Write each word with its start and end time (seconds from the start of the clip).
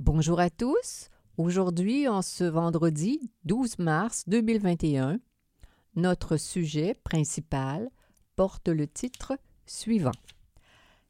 Bonjour 0.00 0.40
à 0.40 0.50
tous. 0.50 1.08
Aujourd'hui, 1.36 2.08
en 2.08 2.20
ce 2.20 2.42
vendredi 2.42 3.30
12 3.44 3.78
mars 3.78 4.24
2021, 4.26 5.20
notre 5.94 6.36
sujet 6.36 6.96
principal 7.04 7.88
porte 8.34 8.66
le 8.66 8.88
titre 8.88 9.38
suivant 9.66 10.10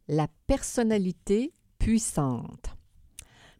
La 0.06 0.26
personnalité 0.46 1.54
puissante. 1.78 2.76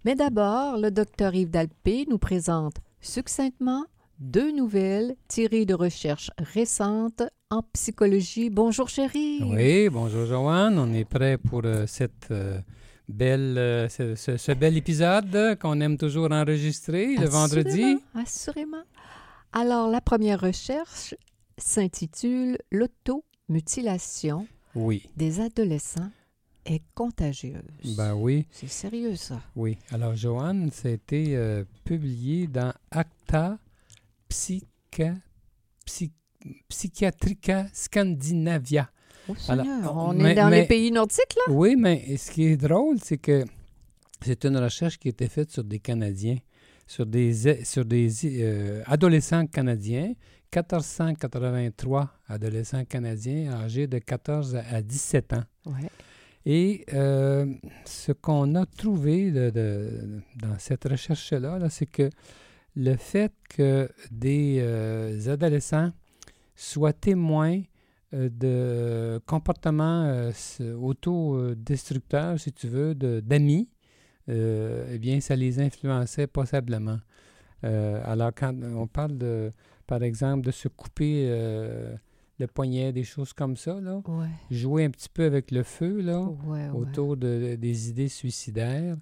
Mais 0.05 0.15
d'abord, 0.15 0.77
le 0.77 0.91
docteur 0.91 1.35
Yves 1.35 1.51
Dalpé 1.51 2.05
nous 2.11 2.19
présente 2.19 2.77
succinctement 3.01 3.87
deux 4.19 4.53
nouvelles 4.53 5.17
tirées 5.27 5.65
de 5.65 5.73
recherches 5.73 6.33
récentes 6.37 7.23
en 7.49 7.63
psychologie. 7.73 8.51
Bonjour 8.51 8.91
chérie. 8.91 9.41
Oui, 9.43 9.89
bonjour 9.89 10.27
Joanne. 10.27 10.79
On 10.79 10.93
est 10.93 11.07
prêt 11.09 11.39
pour 11.39 11.63
euh, 11.65 11.87
cette 11.87 12.29
euh, 12.31 12.61
belle, 13.09 13.59
euh, 13.59 13.89
ce, 13.89 14.15
ce- 14.15 14.37
ce 14.37 14.53
bel 14.53 14.77
épisode 14.77 15.59
qu'on 15.61 15.81
aime 15.81 15.97
toujours 15.99 16.31
enregistrer 16.33 17.17
le 17.17 17.27
vendredi. 17.27 17.99
Assurément. 18.15 18.83
Alors, 19.53 19.89
la 19.89 20.01
première 20.01 20.41
recherche 20.41 21.15
s'intitule 21.59 22.59
L'automutilation 22.73 24.47
Oui, 24.75 25.09
des 25.17 25.41
adolescents 25.41 26.11
est 26.67 26.83
contagieuse. 26.95 27.63
ben 27.97 28.15
oui, 28.15 28.47
C'est 28.51 28.69
sérieux, 28.71 29.17
ça. 29.17 29.41
oui. 29.55 29.77
Alors 29.91 30.17
Joanne, 30.17 30.71
ça 30.73 30.89
a 30.89 30.93
été 30.93 31.37
euh, 31.37 31.63
publié 31.85 32.47
dans 32.47 32.73
Acta 32.91 33.59
Psycha, 34.29 35.15
Psychiatrica 36.69 37.67
Scandinavia. 37.73 38.91
Oh, 39.29 39.35
Alors, 39.49 39.67
on 39.97 40.13
mais- 40.13 40.33
est 40.33 40.35
dans 40.35 40.51
mais- 40.51 40.61
les 40.63 40.67
pays 40.67 40.91
nordiques, 40.91 41.35
là? 41.37 41.53
Oui, 41.53 41.77
mais 41.77 42.17
ce 42.17 42.31
qui 42.31 42.45
est 42.45 42.57
drôle, 42.57 42.99
c'est 43.03 43.17
que 43.19 43.45
c'est 44.23 44.45
une 44.45 44.57
recherche 44.59 44.99
qui 44.99 45.09
a 45.09 45.11
été 45.11 45.29
faite 45.29 45.51
sur 45.51 45.65
des 45.65 45.79
Canadiens, 45.79 46.39
sur 46.87 47.07
des, 47.07 47.65
sur 47.65 47.85
des 47.85 48.11
euh, 48.43 48.83
adolescents 48.87 49.47
canadiens, 49.47 50.13
1483 50.55 52.11
adolescents 52.29 52.85
canadiens 52.85 53.53
âgés 53.55 53.87
de 53.87 53.99
14 53.99 54.57
à 54.71 54.83
17 54.83 55.33
ans. 55.33 55.45
Ouais. 55.67 55.89
Et 56.47 56.85
euh, 56.93 57.47
ce 57.87 58.13
qu'on 58.13 58.55
a 58.55 58.67
trouvé 58.67 59.31
de- 59.31 59.51
de- 59.51 60.21
dans 60.37 60.59
cette 60.59 60.85
recherche-là, 60.85 61.59
là, 61.59 61.71
c'est 61.71 61.87
que 61.87 62.11
le 62.77 62.97
fait 62.97 63.33
que 63.49 63.89
des 64.11 64.59
euh, 64.61 65.33
adolescents 65.33 65.91
soient 66.55 66.93
témoins 66.93 67.63
de 68.15 69.21
comportements 69.27 70.05
euh, 70.07 70.33
autodestructeurs, 70.77 72.39
si 72.39 72.53
tu 72.53 72.69
veux, 72.69 72.95
de- 72.95 73.21
d'amis, 73.21 73.69
euh, 74.29 74.87
eh 74.93 74.99
bien, 74.99 75.21
ça 75.21 75.37
les 75.37 75.61
influençait 75.61 76.27
passablement. 76.27 76.99
Euh, 77.65 78.01
alors, 78.05 78.31
quand 78.35 78.55
on 78.63 78.87
parle, 78.87 79.17
de, 79.19 79.51
par 79.87 80.03
exemple, 80.03 80.47
de 80.47 80.51
se 80.51 80.69
couper 80.69 81.27
euh, 81.29 81.95
le 82.39 82.47
poignet, 82.47 82.93
des 82.93 83.05
choses 83.05 83.33
comme 83.33 83.57
ça, 83.57 83.81
là, 83.81 84.01
Ouais. 84.07 84.27
jouer 84.51 84.85
un 84.85 84.91
petit 84.91 85.09
peu 85.09 85.25
avec 85.25 85.51
le 85.51 85.63
feu, 85.63 86.01
là, 86.01 86.21
Ouais, 86.21 86.69
ouais. 86.69 86.71
autour 86.71 87.17
de, 87.17 87.57
des 87.57 87.89
idées 87.91 88.09
suicidaires. 88.09 88.97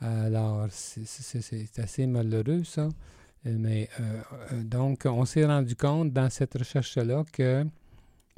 Alors, 0.00 0.66
c'est- 0.70 1.78
assez 1.78 2.06
malheureux, 2.06 2.62
ça. 2.64 2.88
Euh, 3.46 3.56
Mais 3.58 3.88
euh, 4.00 4.20
euh, 4.52 4.62
donc, 4.64 5.02
on 5.06 5.24
s'est 5.24 5.44
rendu 5.44 5.74
compte 5.76 6.12
dans 6.12 6.30
cette 6.30 6.54
recherche-là 6.56 7.24
que 7.32 7.64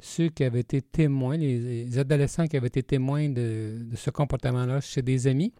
ceux 0.01 0.29
qui 0.29 0.43
avaient 0.43 0.59
été 0.61 0.81
témoins, 0.81 1.37
les, 1.37 1.85
les 1.85 1.97
adolescents 1.97 2.47
qui 2.47 2.57
avaient 2.57 2.67
été 2.67 2.83
témoins 2.83 3.29
de, 3.29 3.77
de 3.81 3.95
ce 3.95 4.09
comportement-là 4.09 4.81
chez 4.81 5.01
des 5.01 5.27
amis, 5.27 5.53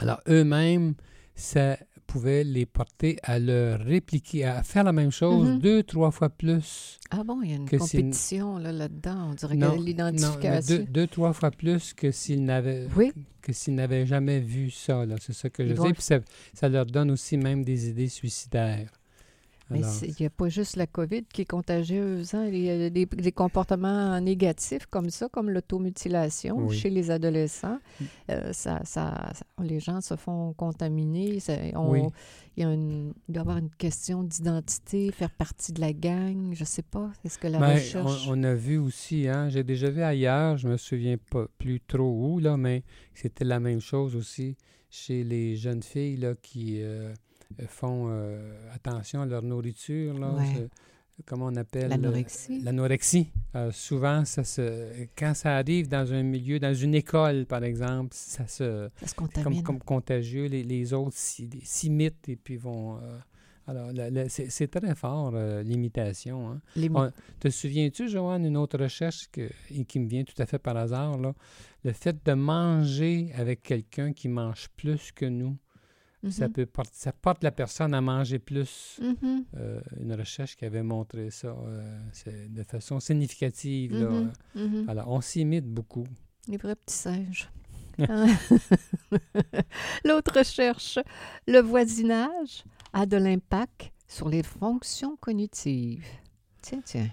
alors 0.00 0.20
eux-mêmes, 0.28 0.94
ça 1.34 1.78
pouvait 2.06 2.44
les 2.44 2.66
porter 2.66 3.16
à 3.22 3.38
le 3.38 3.76
répliquer, 3.80 4.44
à 4.44 4.62
faire 4.62 4.84
la 4.84 4.92
même 4.92 5.10
chose 5.10 5.48
Mhm. 5.48 5.58
deux, 5.60 5.82
trois 5.82 6.10
fois 6.10 6.28
plus 6.28 6.98
Ah 7.10 7.22
bon, 7.24 7.40
il 7.42 7.50
y 7.50 7.52
a 7.54 7.56
une 7.56 7.68
compétition 7.68 8.58
là, 8.58 8.70
là-dedans. 8.72 9.30
On 9.30 9.34
dirait 9.34 9.56
non, 9.56 9.76
que 9.78 9.82
l'identification. 9.82 10.76
deux, 10.76 10.84
deux, 10.84 11.06
trois 11.06 11.32
fois 11.32 11.50
plus 11.50 11.94
que 11.94 12.10
s'ils 12.10 12.44
n'avaient 12.44 12.86
Oui. 12.96 13.12
que 13.40 13.52
s'ils 13.54 13.74
n'avaient 13.74 14.04
jamais 14.04 14.40
vu 14.40 14.70
ça. 14.70 15.04
C'est 15.20 15.32
ça 15.32 15.48
que 15.48 15.66
je 15.66 15.72
doivent- 15.72 15.92
Puis 15.94 16.02
ça, 16.02 16.18
ça 16.52 16.68
leur 16.68 16.84
donne 16.84 17.10
aussi 17.10 17.38
même 17.38 17.64
des 17.64 17.88
idées 17.88 18.08
suicidaires. 18.08 18.90
Mais 19.72 19.80
il 20.02 20.14
n'y 20.20 20.26
a 20.26 20.30
pas 20.30 20.48
juste 20.48 20.76
la 20.76 20.86
COVID 20.86 21.24
qui 21.32 21.42
est 21.42 21.46
contagieuse. 21.46 22.34
hein. 22.34 22.46
Il 22.46 22.58
y 22.58 22.70
a 22.70 22.90
des, 22.90 23.06
des 23.06 23.32
comportements 23.32 24.20
négatifs 24.20 24.86
comme 24.86 25.10
ça, 25.10 25.28
comme 25.28 25.50
l'automutilation 25.50 26.56
Oui. 26.58 26.76
chez 26.76 26.90
les 26.90 27.10
adolescents. 27.10 27.78
Euh, 28.30 28.52
ça, 28.52 28.80
ça, 28.84 29.32
les 29.62 29.80
gens 29.80 30.00
se 30.00 30.16
font 30.16 30.52
contaminer. 30.54 31.40
Ça- 31.40 31.56
on- 31.74 31.90
Oui. 31.90 32.00
il, 32.56 32.62
y 32.62 32.66
a 32.66 32.72
une- 32.72 33.12
il 33.28 33.32
doit 33.34 33.40
y 33.40 33.42
avoir 33.42 33.58
une 33.58 33.70
question 33.70 34.22
d'identité, 34.22 35.10
faire 35.12 35.30
partie 35.30 35.72
de 35.72 35.80
la 35.80 35.92
gang. 35.92 36.52
Je 36.54 36.60
ne 36.62 36.66
sais 36.66 36.82
pas. 36.82 37.10
Est-ce 37.24 37.38
que 37.38 37.48
la 37.48 37.58
ben, 37.58 37.74
recherche... 37.74 38.26
on, 38.28 38.38
on 38.38 38.42
a 38.44 38.54
vu 38.54 38.78
aussi, 38.78 39.26
hein, 39.28 39.48
j'ai 39.48 39.64
déjà 39.64 39.90
vu 39.90 40.02
ailleurs, 40.02 40.56
je 40.58 40.68
me 40.68 40.76
souviens 40.76 41.16
pas 41.30 41.46
plus 41.58 41.80
trop 41.80 42.10
où, 42.34 42.38
là, 42.38 42.56
mais 42.56 42.82
c'était 43.14 43.44
la 43.44 43.60
même 43.60 43.80
chose 43.80 44.16
aussi 44.16 44.56
chez 44.90 45.24
les 45.24 45.56
jeunes 45.56 45.82
filles 45.82 46.18
là, 46.18 46.34
qui 46.42 46.82
euh, 46.82 47.14
font 47.68 48.06
euh, 48.10 48.54
attention 48.74 49.22
à 49.22 49.26
leur 49.26 49.42
nourriture. 49.42 50.18
Là, 50.18 50.32
Ouais. 50.34 50.44
ce- 50.56 51.22
comment 51.26 51.46
on 51.46 51.56
appelle 51.56 51.88
L'anorexie. 51.90 52.60
L'anorexie. 52.62 53.28
Euh, 53.54 53.70
souvent, 53.70 54.24
ça 54.24 54.42
se, 54.44 55.06
quand 55.16 55.34
ça 55.34 55.56
arrive 55.56 55.88
dans 55.88 56.12
un 56.12 56.22
milieu, 56.22 56.58
dans 56.58 56.74
une 56.74 56.94
école, 56.94 57.46
par 57.46 57.62
exemple, 57.64 58.10
ça 58.12 58.46
se, 58.46 58.88
Ça 59.00 59.06
se 59.06 59.14
comme, 59.14 59.28
contamine. 59.28 59.62
comme 59.62 59.78
contagieux, 59.78 60.46
les, 60.46 60.62
les 60.64 60.92
autres 60.94 61.16
s'imitent 61.16 62.28
et 62.28 62.36
puis 62.36 62.56
vont. 62.56 62.96
euh, 62.96 63.18
alors, 63.68 63.90
c'est 64.28 64.68
très 64.68 64.94
fort, 64.96 65.32
euh, 65.34 65.62
l'imitation. 65.62 66.50
Hein. 66.50 66.60
On- 66.94 67.12
te 67.38 67.48
souviens-tu, 67.48 68.08
Joanne, 68.08 68.44
une 68.44 68.56
autre 68.56 68.76
recherche 68.78 69.28
que, 69.30 69.48
et 69.70 69.84
qui 69.84 70.00
me 70.00 70.08
vient 70.08 70.24
tout 70.24 70.34
à 70.42 70.46
fait 70.46 70.58
par 70.58 70.76
hasard, 70.76 71.16
là, 71.18 71.32
le 71.84 71.92
fait 71.92 72.16
de 72.26 72.32
manger 72.32 73.30
avec 73.36 73.62
quelqu'un 73.62 74.12
qui 74.12 74.28
mange 74.28 74.68
plus 74.76 75.12
que 75.12 75.26
nous, 75.26 75.56
ça, 76.30 76.46
Mhm. 76.46 76.52
peut 76.52 76.66
porter- 76.66 76.90
ça 76.94 77.12
porte 77.12 77.42
la 77.42 77.50
personne 77.50 77.94
à 77.94 78.00
manger 78.00 78.38
plus. 78.38 79.00
Mhm. 79.02 79.44
Euh, 79.56 79.80
une 80.00 80.14
recherche 80.14 80.56
qui 80.56 80.64
avait 80.64 80.82
montré 80.82 81.30
ça 81.30 81.48
euh, 81.48 81.98
de 82.48 82.62
façon 82.62 83.00
significative. 83.00 83.92
là. 83.98 84.10
Mhm. 84.54 84.88
Alors, 84.88 85.08
on 85.08 85.20
s'imite 85.20 85.66
beaucoup. 85.66 86.06
Les 86.48 86.56
vrais 86.56 86.76
petits 86.76 86.94
singes. 86.96 87.50
L'autre 90.04 90.38
recherche, 90.38 90.98
le 91.46 91.60
voisinage 91.60 92.64
a 92.92 93.06
de 93.06 93.16
l'impact 93.16 93.92
sur 94.08 94.28
les 94.28 94.42
fonctions 94.42 95.16
cognitives. 95.16 96.04
Tiens, 96.60 96.80
tiens. 96.84 97.08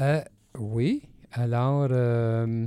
Euh, 0.00 0.22
oui. 0.58 1.02
Alors, 1.32 1.88
euh, 1.90 2.66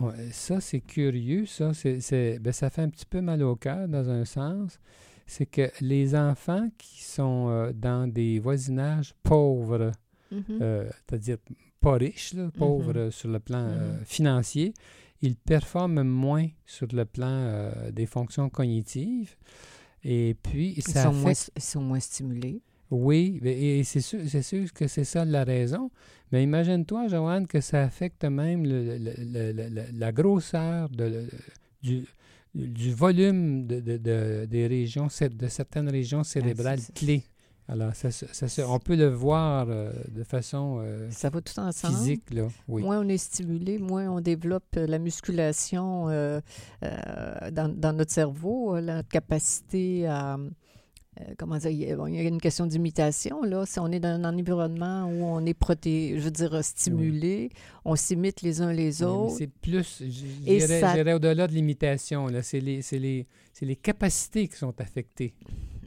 on- 0.00 0.12
ça, 0.32 0.60
c'est 0.60 0.80
curieux. 0.80 1.46
Ça, 1.46 1.72
c'est, 1.74 2.38
ben, 2.40 2.52
ça 2.52 2.70
fait 2.70 2.82
un 2.82 2.88
petit 2.88 3.06
peu 3.06 3.20
mal 3.20 3.42
au 3.42 3.56
cœur 3.56 3.88
dans 3.88 4.08
un 4.10 4.24
sens. 4.24 4.78
C'est 5.26 5.46
que 5.46 5.70
les 5.80 6.14
enfants 6.16 6.68
qui 6.78 7.02
sont 7.04 7.48
euh, 7.50 7.72
dans 7.72 8.10
des 8.12 8.38
voisinages 8.40 9.14
pauvres, 9.22 9.92
Mhm. 10.32 10.42
euh, 10.60 10.88
c'est-à-dire 11.08 11.36
pas 11.80 11.94
riches, 11.94 12.34
là, 12.34 12.50
pauvres 12.58 13.10
sur 13.10 13.28
le 13.30 13.38
plan 13.38 13.58
euh, 13.68 13.98
Mhm. 13.98 14.04
financier, 14.04 14.74
ils 15.22 15.36
performent 15.36 16.02
moins 16.02 16.48
sur 16.66 16.88
le 16.92 17.04
plan 17.04 17.70
des 17.92 18.06
fonctions 18.06 18.48
cognitives. 18.48 19.36
Et 20.02 20.34
puis, 20.42 20.74
ils, 20.76 20.82
ça 20.82 21.04
sont 21.04 21.08
affecte 21.10 21.22
moins, 21.22 21.32
ils 21.56 21.62
sont 21.62 21.80
moins 21.82 22.00
stimulés. 22.00 22.62
Oui, 22.90 23.38
et 23.44 23.84
c'est 23.84 24.00
sûr, 24.00 24.20
c'est 24.28 24.42
sûr 24.42 24.72
que 24.72 24.86
c'est 24.88 25.04
ça 25.04 25.24
la 25.24 25.44
raison. 25.44 25.90
Mais 26.32 26.42
imagine-toi, 26.42 27.08
Joanne, 27.08 27.46
que 27.46 27.60
ça 27.60 27.82
affecte 27.82 28.24
même 28.24 28.64
le- 28.64 28.84
le- 28.98 29.14
le- 29.18 29.52
le- 29.52 29.68
le- 29.68 29.98
la 29.98 30.12
grosseur 30.12 30.88
de, 30.90 31.26
du, 31.82 32.04
du 32.54 32.92
volume 32.94 33.66
de, 33.66 33.80
de- 33.80 33.96
de- 33.96 34.44
des 34.46 34.66
régions, 34.66 35.06
de 35.06 35.48
certaines 35.48 35.88
régions 35.88 36.24
cérébrales 36.24 36.80
c'est- 36.80 36.94
clés. 36.94 37.24
Alors, 37.68 37.94
ça, 37.94 38.10
ça 38.10 38.68
on 38.68 38.80
peut 38.80 38.96
le 38.96 39.06
voir 39.10 39.68
euh, 39.70 39.92
de 40.08 40.24
façon 40.24 40.80
euh, 40.82 41.08
Ça 41.12 41.30
va 41.30 41.40
tout 41.40 41.56
ensemble. 41.60 41.94
physique, 41.94 42.34
là. 42.34 42.48
Oui. 42.66 42.82
Moins 42.82 42.98
on 42.98 43.08
est 43.08 43.16
stimulé, 43.16 43.78
moins 43.78 44.08
on 44.10 44.20
développe 44.20 44.76
euh, 44.76 44.88
la 44.88 44.98
musculation 44.98 46.08
euh, 46.08 46.40
dans, 47.52 47.68
dans 47.68 47.92
notre 47.92 48.10
cerveau, 48.12 48.78
la 48.80 49.04
capacité 49.04 50.06
à... 50.06 50.36
euh, 51.20 51.34
comment 51.38 51.58
dire, 51.58 51.70
il 51.70 51.78
y 51.78 51.90
a 51.90 51.96
bon, 51.96 52.06
il 52.06 52.14
y 52.14 52.18
a 52.18 52.22
une 52.22 52.40
question 52.40 52.66
d'imitation, 52.66 53.42
là. 53.42 53.66
Si 53.66 53.78
on 53.78 53.88
est 53.92 54.00
dans 54.00 54.08
un 54.08 54.24
environnement 54.24 55.04
où 55.06 55.24
on 55.24 55.44
est 55.46 55.54
protégé, 55.54 56.16
je 56.18 56.22
veux 56.24 56.30
dire, 56.30 56.64
stimulé, 56.64 57.50
on 57.84 57.96
s'imite 57.96 58.42
les 58.42 58.60
uns 58.62 58.72
les 58.72 59.02
Oui, 59.02 59.08
autres. 59.08 59.34
C'est 59.38 59.46
plus, 59.50 60.02
j'irais 60.06 60.80
ça- 60.80 61.14
au-delà 61.16 61.46
de 61.46 61.52
l'imitation. 61.52 62.26
là. 62.28 62.42
C'est 62.42 62.60
les, 62.60 62.80
les, 62.92 63.26
les 63.62 63.76
capacités 63.76 64.48
qui 64.48 64.56
sont 64.56 64.74
affectées. 64.80 65.34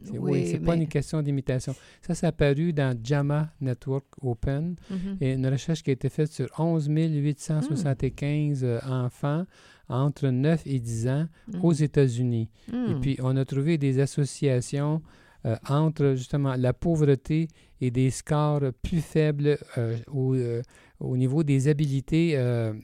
C'est- 0.05 0.17
Oui, 0.17 0.47
c'est 0.51 0.59
pas 0.59 0.75
une 0.75 0.87
question 0.87 1.21
d'imitation. 1.21 1.73
Ça, 2.01 2.13
c'est 2.13 2.27
apparu 2.27 2.73
dans 2.73 2.93
JAMA 3.01 3.49
Network 3.61 4.03
Open. 4.21 4.75
Mhm. 4.89 5.17
Et 5.21 5.31
une 5.33 5.47
recherche 5.47 5.81
qui 5.81 5.91
a 5.91 5.93
été 5.93 6.09
faite 6.09 6.29
sur 6.31 6.49
11 6.59 6.89
875 6.89 8.63
euh, 8.63 8.79
enfants 8.87 9.45
entre 9.89 10.27
9 10.29 10.61
et 10.65 10.79
10 10.79 11.07
ans 11.07 11.27
Mhm. 11.53 11.63
aux 11.63 11.71
États-Unis. 11.73 12.49
Et 12.67 12.75
Mhm. 12.75 12.99
puis, 13.01 13.17
on 13.21 13.35
a 13.37 13.45
trouvé 13.45 13.77
des 13.77 13.99
associations 13.99 15.01
euh, 15.45 15.55
entre 15.67 16.13
justement 16.15 16.55
la 16.55 16.73
pauvreté 16.73 17.47
et 17.81 17.91
des 17.91 18.09
scores 18.11 18.71
plus 18.81 19.01
faibles 19.01 19.57
euh, 19.77 19.97
au, 20.11 20.33
euh, 20.35 20.61
au 20.99 21.17
niveau 21.17 21.43
des 21.43 21.67
habiletés 21.67 22.35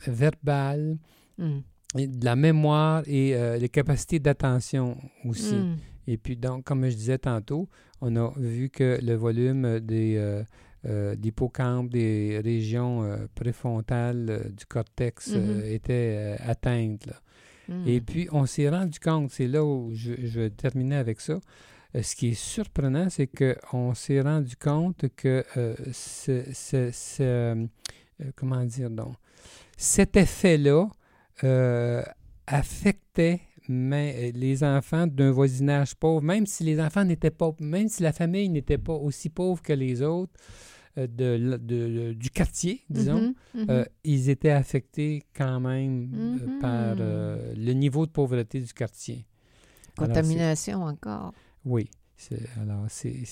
verbales, 0.08 0.98
et 1.98 2.08
de 2.08 2.24
la 2.26 2.36
mémoire 2.36 3.04
et 3.08 3.34
euh, 3.34 3.58
les 3.58 3.70
capacités 3.70 4.20
d'attention 4.20 4.98
aussi. 5.26 5.56
Mhm. 5.56 5.78
Et 6.08 6.18
puis, 6.18 6.36
donc, 6.36 6.64
comme 6.66 6.84
je 6.90 6.96
disais 6.96 7.18
tantôt, 7.18 7.70
on 8.02 8.16
a 8.16 8.32
vu 8.38 8.70
que 8.70 9.00
le 9.02 9.14
volume 9.16 9.80
des 9.80 10.16
euh, 10.18 10.44
euh, 10.86 11.16
des 11.16 12.42
régions 12.44 13.04
préfrontales 13.36 14.52
du 14.56 14.66
cortex 14.66 15.34
euh, 15.36 15.60
Mhm. 15.60 15.74
était 15.74 16.16
euh, 16.18 16.36
atteinte. 16.40 17.06
là. 17.06 17.14
Et 17.86 18.02
puis, 18.02 18.28
on 18.32 18.48
s'est 18.48 18.68
rendu 18.68 19.00
compte, 19.00 19.30
c'est 19.30 19.48
là 19.48 19.64
où 19.64 19.92
je, 19.94 20.14
je 20.24 20.40
vais 20.40 20.50
terminer 20.50 20.96
avec 20.96 21.22
ça. 21.22 21.40
Euh, 21.96 22.02
ce 22.02 22.16
qui 22.16 22.30
est 22.30 22.34
surprenant, 22.34 23.10
c'est 23.10 23.28
qu'on 23.28 23.94
s'est 23.94 24.22
rendu 24.22 24.56
compte 24.56 25.06
que 25.16 25.44
euh, 25.58 25.76
ce, 25.92 26.44
ce- 26.54 26.92
ce, 26.92 27.24
euh, 27.24 27.66
comment 28.36 28.64
dire 28.66 28.90
donc, 28.90 29.16
cet 29.78 30.18
effet-là 30.18 30.88
affectait 32.48 33.42
mais, 33.72 34.32
les 34.34 34.64
enfants 34.64 35.06
d'un 35.06 35.30
voisinage 35.30 35.94
pauvre, 35.96 36.24
même 36.24 36.48
si 36.48 36.64
les 36.64 36.82
enfants 36.82 37.06
n'étaient 37.06 37.30
pas, 37.30 37.52
même 37.60 37.88
si 37.88 38.02
la 38.02 38.12
famille 38.14 38.50
n'était 38.50 38.80
pas 38.80 38.94
aussi 38.94 39.30
pauvre 39.30 39.62
que 39.62 39.74
les 39.74 40.02
autres 40.02 40.34
euh, 40.98 41.06
de, 41.06 41.24
l- 41.36 41.60
de- 41.62 42.14
du 42.14 42.32
quartier, 42.32 42.82
disons. 42.90 43.22
Mhm. 43.54 43.62
Mhm. 43.62 43.66
Euh, 43.70 43.86
ils 44.04 44.30
étaient 44.32 44.50
affectés 44.50 45.22
quand 45.36 45.60
même 45.60 46.10
euh, 46.42 46.60
par 46.60 46.96
euh, 47.00 47.54
le 47.56 47.74
niveau 47.74 48.08
de 48.08 48.12
pauvreté 48.12 48.60
du 48.60 48.74
quartier. 48.74 49.28
Alors, 50.00 50.08
Contamination 50.16 50.82
encore. 50.84 51.32
Oui. 51.66 51.90
Alors, 52.60 52.86
c'est, 52.90 53.24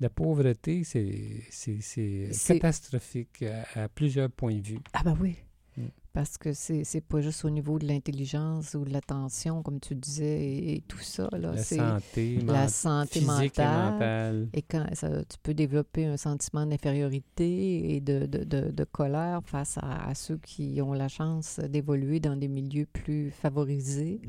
la 0.00 0.10
pauvreté, 0.10 0.84
c'est, 0.84 2.30
catastrophique 2.46 3.42
à, 3.42 3.84
à 3.84 3.88
plusieurs 3.88 4.30
points 4.30 4.56
de 4.56 4.66
vue. 4.66 4.80
Ah 4.92 5.02
ben 5.02 5.16
oui. 5.20 5.36
Mm. 5.76 5.86
Parce 6.12 6.38
que 6.38 6.54
c'est 6.54 7.02
pas 7.06 7.20
juste 7.20 7.44
au 7.44 7.50
niveau 7.50 7.78
de 7.78 7.86
l'intelligence 7.86 8.72
ou 8.74 8.84
de 8.86 8.90
l'attention, 8.90 9.62
comme 9.62 9.80
tu 9.80 9.94
disais, 9.94 10.40
et, 10.40 10.76
et 10.76 10.80
tout 10.80 10.98
ça. 10.98 11.28
Là. 11.32 11.52
La 11.52 11.62
santé, 11.62 12.40
la 12.40 12.68
santé 12.68 13.20
physique 13.20 13.58
mentale. 13.58 13.60
et 13.60 13.92
mentale. 13.92 14.48
Et 14.54 14.62
quand 14.62 14.86
ça, 14.94 15.24
tu 15.24 15.36
peux 15.42 15.52
développer 15.52 16.06
un 16.06 16.16
sentiment 16.16 16.64
d'infériorité 16.64 17.94
et 17.94 18.00
de, 18.00 18.24
de, 18.24 18.44
de, 18.44 18.70
de 18.70 18.84
colère 18.84 19.40
face 19.44 19.76
à, 19.76 20.08
à 20.08 20.14
ceux 20.14 20.38
qui 20.38 20.80
ont 20.80 20.94
la 20.94 21.08
chance 21.08 21.60
d'évoluer 21.60 22.18
dans 22.18 22.36
des 22.36 22.48
milieux 22.48 22.86
plus 22.86 23.30
favorisés. 23.30 24.20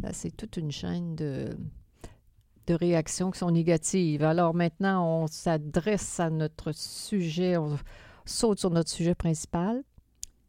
Là, 0.00 0.12
C'est 0.12 0.30
toute 0.36 0.56
une 0.56 0.70
chaîne 0.70 1.14
de, 1.16 1.50
de 2.66 2.74
réactions 2.74 3.30
qui 3.30 3.38
sont 3.38 3.50
négatives. 3.50 4.22
Alors 4.22 4.54
maintenant, 4.54 5.22
on 5.22 5.26
s'adresse 5.26 6.18
à 6.20 6.30
notre 6.30 6.72
sujet, 6.72 7.56
on 7.56 7.76
saute 8.24 8.60
sur 8.60 8.70
notre 8.70 8.90
sujet 8.90 9.14
principal, 9.14 9.82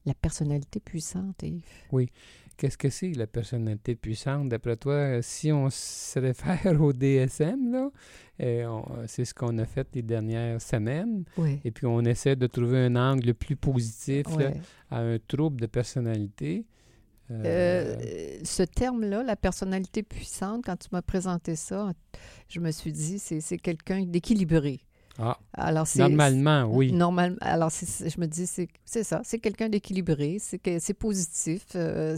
la 0.05 0.13
personnalité 0.13 0.79
puissante, 0.79 1.41
Yves. 1.43 1.63
Qu'est-ce 2.55 2.77
que 2.77 2.89
c'est 2.89 3.11
la 3.13 3.25
personnalité 3.25 3.95
puissante? 3.95 4.47
D'après 4.47 4.77
toi, 4.77 4.93
euh, 4.93 5.19
si 5.23 5.51
on 5.51 5.71
se 5.71 6.19
réfère 6.19 6.79
au 6.79 6.93
DSM, 6.93 7.71
là, 7.71 7.89
euh, 8.41 8.65
on- 8.67 9.07
c'est 9.07 9.25
ce 9.25 9.33
qu'on 9.33 9.57
a 9.57 9.65
fait 9.65 9.87
les 9.95 10.03
dernières 10.03 10.61
semaines, 10.61 11.23
Oui. 11.35 11.59
et 11.65 11.71
puis 11.71 11.87
on 11.87 12.01
essaie 12.01 12.35
de 12.35 12.45
trouver 12.45 12.77
un 12.85 12.95
angle 12.95 13.33
plus 13.33 13.55
positif 13.55 14.27
là, 14.37 14.51
à 14.91 14.99
un 14.99 15.17
trouble 15.27 15.61
de 15.61 15.65
personnalité. 15.65 16.67
Euh, 17.31 17.95
Euh, 18.03 18.39
ce 18.43 18.63
terme-là, 18.63 19.23
la 19.23 19.35
personnalité 19.35 20.03
puissante, 20.03 20.63
quand 20.65 20.75
tu 20.77 20.89
m'as 20.91 21.01
présenté 21.01 21.55
ça, 21.55 21.91
je 22.49 22.59
me 22.59 22.71
suis 22.71 22.91
dit, 22.91 23.17
c'est 23.19 23.57
quelqu'un 23.57 24.03
d'équilibré. 24.03 24.81
ah, 25.19 25.37
Alors, 25.53 25.87
normalement, 25.95 26.65
oui. 26.65 26.91
Normalement, 26.91 27.37
alors 27.41 27.69
je 27.71 28.19
me 28.19 28.25
dis, 28.25 28.45
c'est 28.85 29.03
ça, 29.03 29.21
c'est 29.23 29.39
quelqu'un 29.39 29.69
d'équilibré, 29.69 30.37
c'est 30.39 30.93
positif, 30.95 31.65
euh, 31.75 32.17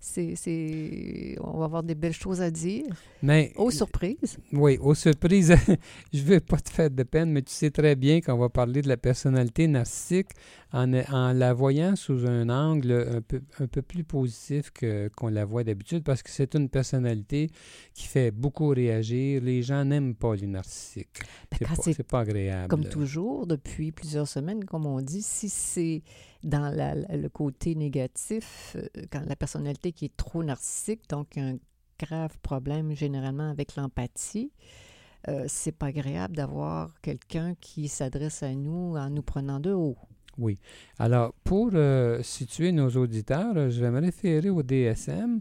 c'est- 0.00 1.38
on 1.40 1.58
va 1.58 1.64
avoir 1.64 1.82
des 1.82 1.94
belles 1.94 2.12
choses 2.12 2.40
à 2.42 2.50
dire. 2.50 2.84
Mais, 3.22 3.52
Aux 3.56 3.70
surprises. 3.70 4.38
oui, 4.52 4.78
aux 4.80 4.94
surprises, 4.94 5.54
je 6.12 6.18
ne 6.20 6.24
veux 6.24 6.40
pas 6.40 6.58
te 6.58 6.70
faire 6.70 6.90
de 6.90 7.02
peine, 7.04 7.30
mais 7.30 7.42
tu 7.42 7.52
sais 7.52 7.70
très 7.70 7.94
bien 7.94 8.20
qu'on 8.20 8.36
va 8.36 8.48
parler 8.48 8.82
de 8.82 8.88
la 8.88 8.96
personnalité 8.96 9.66
narcissique 9.68 10.30
en, 10.72 10.92
en 10.94 11.32
la 11.32 11.52
voyant 11.52 11.96
sous 11.96 12.26
un 12.26 12.48
angle 12.48 12.92
un 13.16 13.20
peu, 13.20 13.42
un 13.58 13.66
peu 13.66 13.82
plus 13.82 14.04
positif 14.04 14.70
que- 14.70 15.08
qu'on 15.16 15.28
la 15.28 15.44
voit 15.44 15.64
d'habitude, 15.64 16.02
parce 16.02 16.22
que 16.22 16.30
c'est 16.30 16.54
une 16.54 16.68
personnalité 16.68 17.50
qui 17.94 18.06
fait 18.06 18.30
beaucoup 18.30 18.68
réagir. 18.68 19.42
Les 19.42 19.62
gens 19.62 19.84
n'aiment 19.84 20.14
pas 20.14 20.34
les 20.34 20.46
narcissiques. 20.46 21.18
Ben, 21.50 21.58
C'est 21.58 21.66
pas, 21.68 21.74
c'est 21.82 21.92
c'est 21.92 22.02
pas 22.08 22.20
agréable. 22.20 22.68
Comme 22.68 22.84
toujours, 22.88 23.46
depuis 23.46 23.92
plusieurs 23.92 24.28
semaines, 24.28 24.64
comme 24.64 24.86
on 24.86 25.00
dit, 25.02 25.22
si 25.22 25.48
c'est 25.48 26.02
dans 26.42 26.74
la- 26.74 26.94
le 26.94 27.28
côté 27.28 27.74
négatif, 27.74 28.76
euh, 28.76 28.86
quand 29.10 29.22
la 29.26 29.36
personnalité 29.36 29.92
qui 29.92 30.06
est 30.06 30.16
trop 30.16 30.42
narcissique, 30.42 31.02
donc 31.08 31.36
un 31.36 31.56
grave 31.98 32.36
problème 32.42 32.92
généralement 32.96 33.50
avec 33.50 33.76
l'empathie, 33.76 34.50
euh, 35.28 35.44
c'est 35.46 35.70
pas 35.70 35.86
agréable 35.86 36.34
d'avoir 36.34 37.00
quelqu'un 37.00 37.54
qui 37.60 37.86
s'adresse 37.88 38.42
à 38.42 38.52
nous 38.54 38.96
en 38.96 39.08
nous 39.10 39.22
prenant 39.22 39.60
de 39.60 39.70
haut. 39.72 39.96
Oui. 40.42 40.58
Alors, 40.98 41.32
pour 41.44 41.70
euh, 41.74 42.22
situer 42.22 42.72
nos 42.72 42.90
auditeurs, 42.90 43.54
euh, 43.56 43.70
je 43.70 43.80
vais 43.80 43.90
me 43.90 44.00
référer 44.00 44.50
au 44.50 44.62
DSM 44.62 45.40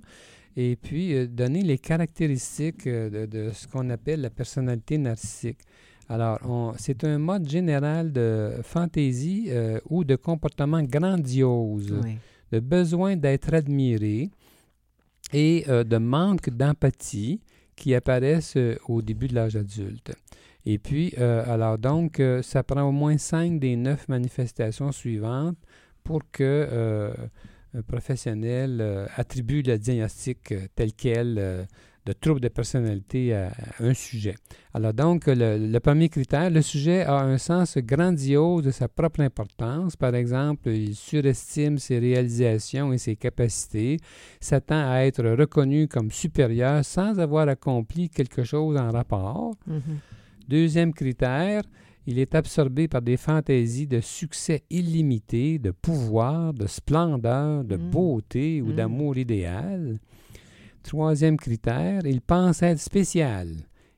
et 0.55 0.75
puis 0.75 1.13
euh, 1.15 1.27
donner 1.27 1.61
les 1.63 1.77
caractéristiques 1.77 2.87
de, 2.87 3.25
de 3.25 3.51
ce 3.51 3.67
qu'on 3.67 3.89
appelle 3.89 4.21
la 4.21 4.29
personnalité 4.29 4.97
narcissique. 4.97 5.59
Alors, 6.09 6.39
c'est 6.77 7.03
un 7.05 7.17
mode 7.19 7.47
général 7.49 8.11
de 8.11 8.55
fantaisie 8.63 9.45
euh, 9.49 9.79
ou 9.89 10.03
de 10.03 10.17
comportement 10.17 10.83
grandiose, 10.83 11.93
Oui. 12.03 12.17
de 12.51 12.59
besoin 12.59 13.15
d'être 13.15 13.53
admiré 13.53 14.29
et 15.33 15.63
euh, 15.69 15.83
de 15.85 15.97
manque 15.97 16.49
d'empathie 16.49 17.39
qui 17.81 17.95
apparaissent 17.95 18.57
euh, 18.57 18.77
au 18.87 19.01
début 19.01 19.27
de 19.27 19.33
l'âge 19.33 19.55
adulte. 19.55 20.11
Et 20.67 20.77
puis, 20.77 21.15
euh, 21.17 21.43
alors 21.51 21.79
donc, 21.79 22.19
euh, 22.19 22.43
ça 22.43 22.61
prend 22.61 22.83
au 22.83 22.91
moins 22.91 23.17
cinq 23.17 23.59
des 23.59 23.75
neuf 23.75 24.07
manifestations 24.07 24.91
suivantes 24.91 25.57
pour 26.03 26.21
que 26.31 27.11
un 27.73 27.81
professionnel 27.83 29.07
attribue 29.15 29.61
le 29.61 29.77
diagnostic 29.77 30.53
tel 30.75 30.93
quel 30.93 31.67
de 32.05 32.13
trouble 32.13 32.39
de 32.39 32.47
personnalité 32.47 33.33
à, 33.33 33.47
à 33.49 33.83
un 33.83 33.93
sujet. 33.93 34.35
Alors 34.73 34.93
donc, 34.93 35.27
le, 35.27 35.57
le 35.57 35.79
premier 35.79 36.09
critère, 36.09 36.49
le 36.49 36.61
sujet 36.61 37.01
a 37.03 37.21
un 37.21 37.37
sens 37.37 37.77
grandiose 37.77 38.63
de 38.63 38.71
sa 38.71 38.87
propre 38.87 39.19
importance. 39.21 39.95
Par 39.95 40.15
exemple, 40.15 40.69
il 40.69 40.95
surestime 40.95 41.77
ses 41.77 41.99
réalisations 41.99 42.91
et 42.91 42.97
ses 42.97 43.15
capacités, 43.15 43.97
s'attend 44.39 44.89
à 44.91 45.01
être 45.01 45.23
reconnu 45.23 45.87
comme 45.87 46.09
supérieur 46.11 46.83
sans 46.83 47.19
avoir 47.19 47.47
accompli 47.47 48.09
quelque 48.09 48.43
chose 48.43 48.77
en 48.77 48.89
rapport. 48.91 49.53
Mhm. 49.67 49.81
Deuxième 50.47 50.93
critère, 50.93 51.61
il 52.07 52.17
est 52.17 52.33
absorbé 52.33 52.87
par 52.87 53.03
des 53.03 53.15
fantaisies 53.15 53.85
de 53.85 53.99
succès 54.01 54.63
illimité, 54.71 55.59
de 55.59 55.69
pouvoir, 55.69 56.51
de 56.53 56.65
splendeur, 56.65 57.63
de 57.63 57.75
Mm. 57.77 57.89
beauté 57.91 58.61
ou 58.61 58.67
Mm. 58.71 58.75
d'amour 58.75 59.17
idéal. 59.17 59.99
Troisième 60.83 61.37
critère, 61.37 62.01
il 62.05 62.21
pense 62.21 62.61
être 62.63 62.79
spécial 62.79 63.47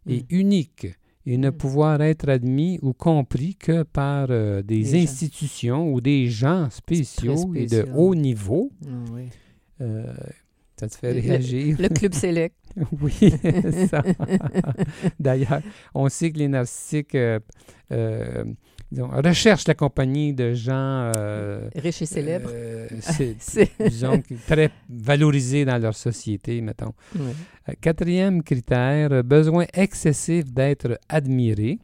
et 0.07 0.17
Mm. 0.21 0.25
unique 0.29 0.87
et 1.25 1.37
ne 1.37 1.49
Mm. 1.49 1.53
pouvoir 1.53 2.01
être 2.01 2.27
admis 2.29 2.77
ou 2.81 2.93
compris 2.93 3.55
que 3.55 3.83
par 3.83 4.27
euh, 4.29 4.61
des 4.61 4.79
Des 4.83 4.83
gens. 4.83 4.97
institutions 5.03 5.93
ou 5.93 6.01
des 6.01 6.27
gens 6.27 6.69
spéciaux, 6.69 7.53
et 7.55 7.65
de 7.67 7.87
haut 7.95 8.15
niveau. 8.15 8.71
Ah 8.85 8.89
oui. 9.13 9.23
Euh, 9.81 10.13
ça 10.77 10.87
te 10.87 10.95
fait 10.97 11.11
réagir? 11.13 11.77
Le, 11.79 11.87
club 11.87 12.13
select. 12.13 12.55
oui, 13.01 13.13
ça. 13.89 14.03
D'ailleurs, 15.19 15.61
on 15.93 16.09
sait 16.09 16.31
que 16.31 16.39
les 16.39 16.47
narcissiques 16.47 17.15
euh, 17.15 17.39
euh, 18.97 19.21
recherchent 19.23 19.67
la 19.67 19.73
compagnie 19.73 20.33
de 20.33 20.53
gens... 20.53 21.11
Euh, 21.15 21.69
Riches 21.75 22.03
et 22.03 22.05
célèbres. 22.05 22.49
disons, 23.79 24.21
très 24.47 24.71
valorisés 24.89 25.65
dans 25.65 25.77
leur 25.77 25.95
société, 25.95 26.61
mettons. 26.61 26.93
Quatrième 27.81 28.43
critère, 28.43 29.23
besoin 29.23 29.65
excessif 29.73 30.45
d'être 30.51 30.99
admiré. 31.09 31.79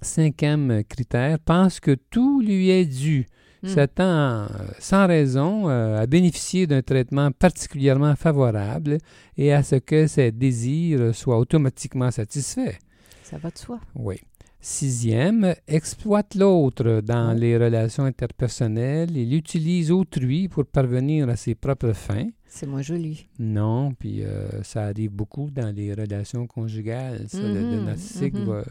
Cinquième 0.00 0.82
critère, 0.84 1.38
pense 1.38 1.78
que 1.78 1.96
tout 2.10 2.40
lui 2.40 2.70
est 2.70 2.86
dû 2.86 3.26
Hmm. 3.62 3.68
s'attend 3.68 4.04
euh, 4.04 4.46
sans 4.80 5.06
raison 5.06 5.68
euh, 5.68 6.02
à 6.02 6.06
bénéficier 6.06 6.66
d'un 6.66 6.82
traitement 6.82 7.30
particulièrement 7.30 8.16
favorable 8.16 8.98
et 9.36 9.52
à 9.52 9.62
ce 9.62 9.76
que 9.76 10.08
ses 10.08 10.32
désirs 10.32 11.14
soient 11.14 11.38
automatiquement 11.38 12.10
satisfaits. 12.10 12.74
Ça 13.22 13.38
va 13.38 13.50
de 13.50 13.58
soi. 13.58 13.78
Oui. 13.94 14.16
Sixième, 14.64 15.56
exploite 15.66 16.36
l'autre 16.36 17.00
dans 17.00 17.36
les 17.36 17.58
relations 17.58 18.04
interpersonnelles. 18.04 19.16
Il 19.16 19.34
utilise 19.34 19.90
autrui 19.90 20.48
pour 20.48 20.66
parvenir 20.66 21.28
à 21.28 21.34
ses 21.34 21.56
propres 21.56 21.92
fins. 21.92 22.28
C'est 22.46 22.66
moins 22.66 22.80
joli. 22.80 23.26
Non, 23.40 23.92
puis 23.92 24.22
euh, 24.22 24.62
ça 24.62 24.84
arrive 24.84 25.10
beaucoup 25.10 25.50
dans 25.50 25.74
les 25.74 25.92
relations 25.92 26.46
conjugales. 26.46 27.26
le, 27.34 27.78
mhm, 27.78 27.84
narcissique 27.86 28.34
mhm. 28.34 28.44
va 28.44 28.62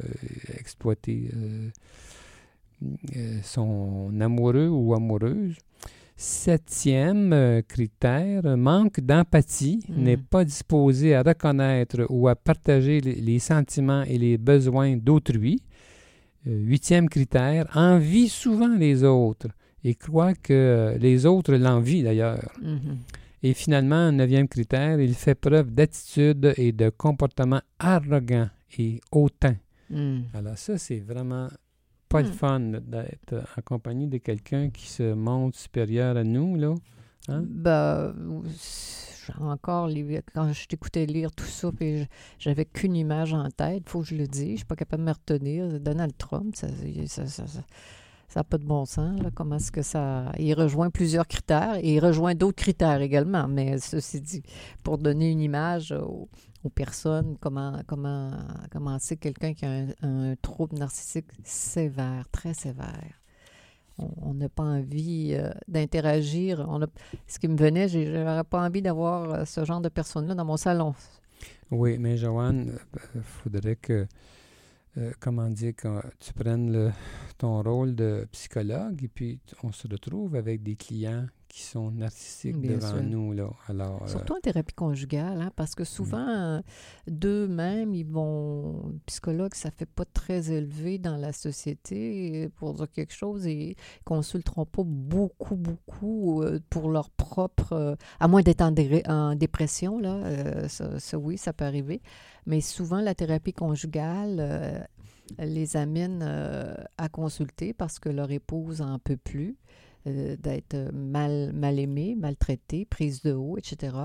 exploiter 0.58 1.30
euh, 1.36 1.70
son 3.44 4.14
amoureux 4.22 4.70
ou 4.70 4.94
amoureuse. 4.94 5.58
Septième 6.24 7.34
euh, 7.34 7.64
critère, 7.68 8.56
manque 8.56 9.00
d'empathie, 9.00 9.80
hmm. 9.90 10.04
n'est 10.04 10.18
pas 10.18 10.46
disposé 10.46 11.16
à 11.16 11.24
reconnaître 11.24 12.06
ou 12.10 12.28
à 12.28 12.36
partager 12.36 13.02
les, 13.02 13.40
sentiments 13.40 14.04
et 14.04 14.20
les 14.20 14.38
besoins 14.38 14.98
d'autrui. 14.98 15.64
Euh, 16.48 16.58
huitième 16.58 17.10
critère, 17.10 17.68
envie 17.76 18.30
souvent 18.30 18.76
les 18.76 19.04
autres 19.04 19.48
et 19.84 19.96
croit 19.96 20.34
que 20.34 20.96
les 21.00 21.26
autres 21.26 21.54
l'envient 21.54 22.04
d'ailleurs. 22.04 22.52
Mm-hmm. 22.64 22.98
Et 23.44 23.54
finalement, 23.54 24.12
neuvième 24.12 24.48
critère, 24.48 25.00
il 25.00 25.16
fait 25.16 25.34
preuve 25.34 25.72
d'attitude 25.72 26.54
et 26.58 26.72
de 26.72 26.90
comportement 26.90 27.62
arrogant 27.80 28.48
et 28.78 29.02
hautain. 29.12 29.56
Hmm. 29.90 30.22
Alors 30.34 30.58
ça, 30.58 30.78
c'est 30.78 31.00
vraiment 31.00 31.50
pas 32.08 32.22
le 32.22 32.30
hmm. 32.30 32.34
fun 32.34 32.60
d'être 32.60 33.44
en 33.58 33.62
compagnie 33.64 34.08
de 34.08 34.18
quelqu'un 34.18 34.70
qui 34.70 34.88
se 34.88 35.14
montre 35.14 35.58
supérieur 35.58 36.18
à 36.18 36.24
nous, 36.24 36.56
là. 36.56 36.76
Hein? 37.30 37.44
Ben, 37.48 38.14
encore, 39.40 39.90
quand 40.34 40.54
je 40.54 40.68
t'écoutais 40.68 41.06
lire 41.06 41.32
tout 41.32 41.46
ça, 41.46 41.72
puis 41.72 42.08
j'avais 42.40 42.66
qu'une 42.66 42.96
image 42.96 43.34
en 43.34 43.50
tête, 43.50 43.90
faut 43.90 44.02
que 44.02 44.08
je 44.08 44.16
le 44.16 44.28
dise, 44.28 44.52
je 44.52 44.56
suis 44.58 44.66
pas 44.66 44.76
capable 44.76 45.04
de 45.04 45.08
me 45.10 45.14
retenir. 45.14 45.80
Donald 45.80 46.18
Trump, 46.18 46.56
ça 46.56 46.68
n'a 46.68 48.44
pas 48.44 48.58
de 48.58 48.66
bon 48.66 48.86
sens. 48.86 49.20
Comment 49.36 49.58
est-ce 49.58 49.72
que 49.72 49.82
ça. 49.82 50.32
Il 50.40 50.54
rejoint 50.54 50.90
plusieurs 50.90 51.28
critères 51.28 51.76
et 51.76 51.96
il 51.96 52.00
rejoint 52.00 52.36
d'autres 52.36 52.62
critères 52.62 53.02
également. 53.02 53.48
Mais 53.48 53.78
ceci 53.80 54.22
dit, 54.22 54.44
pour 54.84 54.98
donner 54.98 55.32
une 55.32 55.42
image 55.42 55.92
aux 55.92 56.70
personnes, 56.70 57.38
comment, 57.40 57.82
comment, 57.88 58.32
comment 58.72 58.98
c'est 59.00 59.18
quelqu'un 59.18 59.54
qui 59.54 59.66
a 59.66 59.86
un, 60.02 60.36
trouble 60.42 60.78
narcissique 60.78 61.28
sévère, 61.44 62.28
très 62.32 62.54
sévère. 62.54 63.21
On 64.22 64.34
n'a 64.34 64.50
pas 64.50 64.64
envie 64.64 65.34
euh, 65.34 65.52
d'interagir. 65.68 66.68
Ce 67.28 67.40
qui 67.40 67.48
me 67.48 67.58
venait, 67.58 67.88
je 67.88 68.00
n'aurais 68.00 68.44
pas 68.44 68.66
envie 68.66 68.82
d'avoir 68.82 69.32
euh, 69.32 69.46
ce 69.46 69.66
genre 69.66 69.82
de 69.82 69.90
personne-là 69.90 70.36
dans 70.36 70.46
mon 70.46 70.58
salon. 70.58 70.94
Oui, 71.70 71.98
mais 71.98 72.18
Joanne, 72.18 72.78
il 72.94 73.20
euh, 73.20 73.22
faudrait 73.24 73.76
que, 73.78 74.08
comment 75.20 75.50
dire, 75.50 75.74
que 75.76 76.02
tu 76.20 76.34
prennes 76.34 76.94
ton 77.38 77.62
rôle 77.62 77.96
de 77.96 78.28
psychologue 78.32 79.04
et 79.04 79.08
puis 79.08 79.40
on 79.64 79.72
se 79.72 79.88
retrouve 79.88 80.36
avec 80.36 80.64
des 80.64 80.76
clients 80.76 81.26
qui 81.52 81.64
sont 81.64 81.92
narcissiques 81.92 82.62
devant 82.62 83.02
nous. 83.04 83.34
Là. 83.34 83.50
Alors, 83.68 84.04
euh, 84.04 84.08
Surtout 84.08 84.34
en 84.34 84.40
thérapie 84.40 84.74
conjugale, 84.74 85.42
hein, 85.42 85.52
parce 85.56 85.76
que 85.76 85.84
souvent, 85.84 86.28
euh, 86.28 86.62
d'eux-mêmes, 87.08 87.94
ils 87.94 88.06
vont... 88.06 88.94
Psychologues, 89.06 89.54
ça 89.54 89.70
fait 89.70 89.86
pas 89.86 90.06
très 90.06 90.52
élevé 90.52 90.98
dans 90.98 91.18
la 91.18 91.34
société 91.34 92.50
pour 92.56 92.74
dire 92.74 92.90
quelque 92.90 93.14
chose 93.14 93.46
et 93.48 93.72
ils 93.72 94.04
consulteront 94.06 94.66
pas 94.66 94.84
beaucoup, 94.86 95.58
beaucoup 95.58 96.42
euh, 96.42 96.60
pour 96.70 96.90
leur 96.90 97.10
propre... 97.10 97.98
à 98.20 98.28
moins 98.28 98.42
d'être 98.42 98.62
en, 98.62 99.36
dépression, 99.36 100.00
là, 100.00 100.68
ça, 100.70 101.18
oui, 101.18 101.38
ça 101.38 101.52
peut 101.52 101.66
arriver. 101.66 102.02
Mais 102.46 102.62
souvent, 102.62 103.02
la 103.02 103.14
thérapie 103.14 103.54
conjugale 103.54 104.88
les 105.38 105.76
amène 105.76 106.24
à 106.98 107.10
consulter 107.10 107.74
parce 107.74 108.00
que 108.00 108.10
leur 108.10 108.32
épouse 108.32 108.82
en 108.82 109.00
peut 109.00 109.18
plus. 109.18 109.58
Euh, 110.08 110.36
d'être 110.36 110.92
mal, 110.94 111.54
mal 111.54 111.78
aimée, 111.78 112.16
maltraitée, 112.16 112.86
prise 112.86 113.22
de 113.22 113.34
haut, 113.34 113.60
etc. 113.60 113.96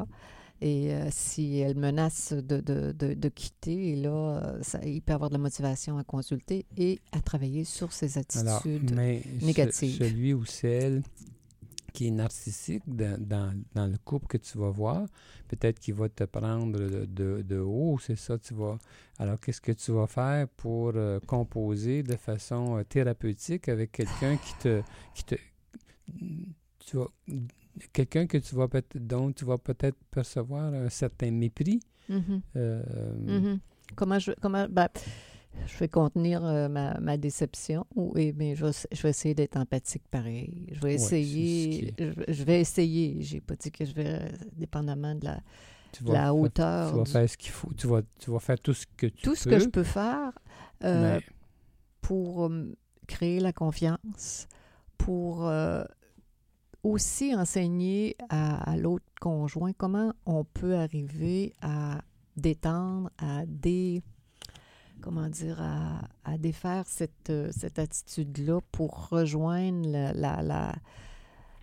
Et 0.61 0.93
euh, 0.93 1.09
si 1.11 1.59
elle 1.59 1.75
menace 1.75 2.35
de, 2.35 2.61
de, 2.61 2.93
de, 2.93 3.29
quitter, 3.31 3.97
là, 3.97 4.59
ça, 4.61 4.79
il 4.85 5.01
peut 5.01 5.15
avoir 5.15 5.31
de 5.31 5.37
la 5.37 5.41
motivation 5.41 5.97
à 5.97 6.05
consulter 6.05 6.67
et 6.77 6.99
à 7.13 7.21
travailler 7.21 7.65
sur 7.65 7.95
ses 7.95 8.19
attitudes 8.19 8.95
mais 8.95 9.23
négatives. 9.41 9.97
celui 9.97 10.35
ou 10.35 10.45
celle 10.45 11.03
qui 11.95 12.09
est 12.09 12.11
narcissique 12.11 12.83
dans, 12.87 13.19
dans, 13.19 13.59
dans, 13.75 13.87
le 13.87 13.97
couple 14.05 14.27
que 14.27 14.37
tu 14.37 14.59
vas 14.59 14.69
voir, 14.69 15.07
peut-être 15.49 15.79
qu'il 15.79 15.95
va 15.95 16.11
te 16.11 16.25
prendre 16.25 16.79
de, 16.79 17.41
de 17.41 17.59
haut, 17.59 17.99
c'est 17.99 18.17
ça, 18.17 18.37
tu 18.37 18.53
vas... 18.53 18.79
Alors, 19.19 19.41
qu'est-ce 19.41 19.63
que 19.63 19.73
tu 19.73 19.93
vas 19.93 20.07
faire 20.07 20.47
pour 20.59 20.93
euh, 20.95 21.21
composer 21.27 22.03
de 22.03 22.17
façon 22.17 22.85
thérapeutique 22.87 23.71
avec 23.71 23.93
quelqu'un 23.93 24.37
qui 24.37 24.53
te, 24.59 24.83
qui 25.15 25.25
te 25.25 25.37
tu 26.79 26.99
quelqu'un 27.93 28.27
que 28.27 28.39
tu 28.39 28.55
vas 28.55 28.69
dont 28.95 29.33
tu 29.33 29.45
vas 29.45 29.59
peut-être 29.59 29.99
percevoir 30.11 30.73
un 30.73 30.89
certain 30.89 31.31
mépris. 31.31 31.81
Mm-hmm. 32.11 32.41
Euh, 32.57 32.83
mm-hmm. 33.27 33.59
Comment 33.95 34.19
je 34.19 34.33
comment 34.41 34.67
ben, 34.69 34.89
je 35.67 35.79
vais 35.79 35.89
contenir 35.89 36.45
euh, 36.45 36.69
ma, 36.69 36.99
ma, 37.01 37.17
déception 37.17 37.87
oui 37.95 38.33
mais 38.37 38.55
je 38.55 38.67
vais, 38.67 38.73
je 38.93 39.03
vais 39.03 39.11
essayer 39.11 39.35
d'être 39.35 39.57
empathique 39.57 40.03
pareil 40.11 40.67
je 40.71 40.81
vais 40.81 40.95
essayer 40.95 41.95
je, 42.29 42.45
vais 42.45 42.61
essayer 42.61 43.23
j'ai 43.23 43.41
pas 43.41 43.57
dit 43.57 43.73
que 43.73 43.85
je 43.85 43.95
vais 43.95 44.31
dépendamment 44.53 45.15
de 45.15 45.25
la, 45.25 45.41
la 46.05 46.35
hauteur 46.35 46.93
tu 46.93 46.99
vas 46.99 47.05
faire 47.07 47.31
ce 47.31 47.37
qu'il 47.37 47.53
faut 47.53 47.73
tu 47.75 47.87
vas, 47.87 48.03
tu 48.19 48.31
vas 48.31 48.39
faire 48.39 48.61
tout 48.61 48.75
ce 48.75 48.85
que 48.97 49.07
tu 49.07 49.23
tout 49.23 49.35
ce 49.35 49.49
que 49.49 49.59
je 49.59 49.69
peux 49.69 49.83
faire 49.83 50.33
euh, 50.85 51.19
pour 52.03 52.51
créer 53.07 53.41
la 53.41 53.53
confiance 53.53 54.47
pour 55.07 55.49
aussi 56.83 57.33
enseigner 57.33 58.17
à, 58.29 58.77
l'autre 58.77 59.05
conjoint 59.21 59.73
comment 59.73 60.13
on 60.27 60.43
peut 60.43 60.75
arriver 60.75 61.53
à 61.63 62.01
détendre, 62.37 63.11
à 63.19 63.47
dé, 63.47 64.03
comment 65.01 65.29
dire, 65.29 65.63
à, 65.63 66.39
défaire 66.39 66.83
cette, 66.89 67.33
cette 67.53 67.79
attitude-là 67.79 68.61
pour 68.73 69.11
rejoindre 69.11 69.89
la, 69.89 70.43
la, 70.43 70.75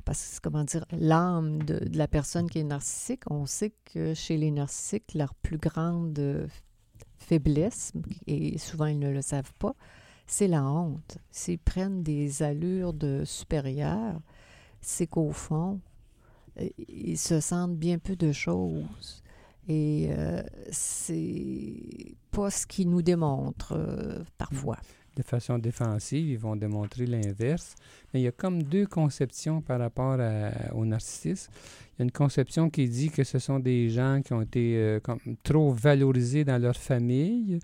parce 0.06 0.40
comment 0.42 0.64
dire, 0.64 0.86
l'âme 0.92 1.64
de, 1.64 1.82
la 1.94 2.08
personne 2.08 2.50
qui 2.50 2.60
est 2.60 2.64
narcissique. 2.64 3.24
On 3.30 3.46
sait 3.46 3.74
que 3.84 4.14
chez 4.14 4.38
les 4.38 4.52
narcissiques, 4.52 5.14
leur 5.16 5.34
plus 5.36 5.58
grande 5.58 6.48
faiblesse, 7.18 7.92
et 8.26 8.58
souvent 8.58 8.86
ils 8.86 9.00
ne 9.00 9.10
le 9.10 9.22
savent 9.22 9.54
pas, 9.60 9.76
c'est 10.34 10.48
la 10.48 10.64
honte. 10.64 11.20
S'ils 11.30 11.60
prennent 11.60 12.02
des 12.02 12.42
allures 12.42 12.92
de 12.92 13.22
supérieurs, 13.24 14.20
c'est 14.82 15.06
qu'au 15.06 15.32
fond, 15.32 15.80
euh, 16.60 16.68
ils 16.90 17.20
se 17.20 17.40
sentent 17.40 17.78
bien 17.78 18.00
peu 18.00 18.16
de 18.16 18.32
choses. 18.32 19.22
Et 19.68 20.08
euh, 20.10 20.42
c'est 20.72 22.16
pas 22.32 22.50
ce 22.50 22.66
qu'ils 22.66 22.90
nous 22.90 23.04
démontrent 23.04 23.78
euh, 23.78 24.24
parfois. 24.40 24.80
De 25.16 25.22
façon 25.22 25.60
défensive, 25.60 26.28
ils 26.28 26.40
vont 26.40 26.56
démontrer 26.56 27.06
l'inverse. 27.06 27.76
Mais 28.12 28.22
il 28.22 28.24
y 28.24 28.28
a 28.28 28.32
comme 28.32 28.64
deux 28.64 28.88
conceptions 28.88 29.62
par 29.62 29.78
rapport 29.78 30.18
au 30.74 30.84
narcissisme. 30.84 31.52
Il 31.94 32.00
y 32.00 32.02
a 32.02 32.06
une 32.06 32.12
conception 32.12 32.72
qui 32.72 32.90
dit 32.90 33.12
que 33.12 33.24
ce 33.24 33.38
sont 33.38 33.60
des 33.60 33.90
gens 33.92 34.24
qui 34.26 34.34
ont 34.34 34.42
été 34.42 34.98
comme, 35.04 35.20
trop 35.44 35.72
valorisés 35.72 36.44
dans 36.44 36.60
leur 36.60 36.76
famille, 36.76 37.60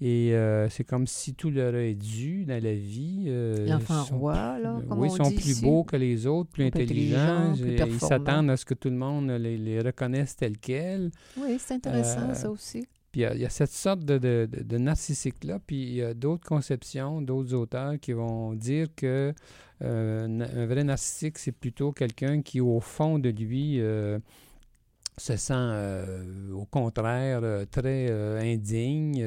et 0.00 0.32
euh, 0.32 0.68
c'est 0.68 0.84
comme 0.84 1.08
si 1.08 1.34
tout 1.34 1.50
leur 1.50 1.74
est 1.74 1.94
dû 1.94 2.44
dans 2.44 2.62
la 2.62 2.74
vie. 2.74 3.24
Euh, 3.26 3.66
L'enfant 3.66 4.04
roi, 4.04 4.58
là, 4.60 4.80
comme 4.88 5.00
Oui, 5.00 5.08
ils 5.10 5.16
sont 5.16 5.32
plus 5.32 5.60
beaux 5.60 5.82
que 5.82 5.96
les 5.96 6.26
autres, 6.26 6.50
plus, 6.50 6.66
intelligents. 6.66 7.52
ils 7.54 8.00
s'attendent 8.00 8.50
à 8.50 8.56
ce 8.56 8.64
que 8.64 8.74
tout 8.74 8.90
le 8.90 8.96
monde 8.96 9.30
les, 9.30 9.58
les 9.58 9.80
reconnaisse 9.80 10.36
tels 10.36 10.58
quels. 10.58 11.10
Oui, 11.36 11.56
c'est 11.58 11.74
intéressant, 11.74 12.30
euh, 12.30 12.34
ça 12.34 12.50
aussi. 12.50 12.86
Puis 13.10 13.22
il 13.22 13.40
y, 13.40 13.46
a 13.46 13.50
cette 13.50 13.72
sorte 13.72 14.04
de, 14.04 14.18
de, 14.18 14.48
de 14.52 14.78
narcissique-là, 14.78 15.58
puis 15.66 15.82
il 15.82 15.94
y 15.94 16.02
a 16.02 16.14
d'autres 16.14 16.46
conceptions, 16.46 17.20
d'autres 17.22 17.54
auteurs 17.54 17.98
qui 17.98 18.12
vont 18.12 18.52
dire 18.52 18.88
que 18.94 19.32
un 19.80 20.66
vrai 20.66 20.82
narcissique, 20.84 21.38
c'est 21.38 21.52
plutôt 21.52 21.92
quelqu'un 21.92 22.42
qui, 22.42 22.60
au 22.60 22.80
fond 22.80 23.18
de 23.18 23.30
lui, 23.30 23.80
se 25.18 25.36
sent 25.36 25.72
au 26.52 26.64
contraire 26.64 27.42
très 27.70 28.10
indigne 28.40 29.18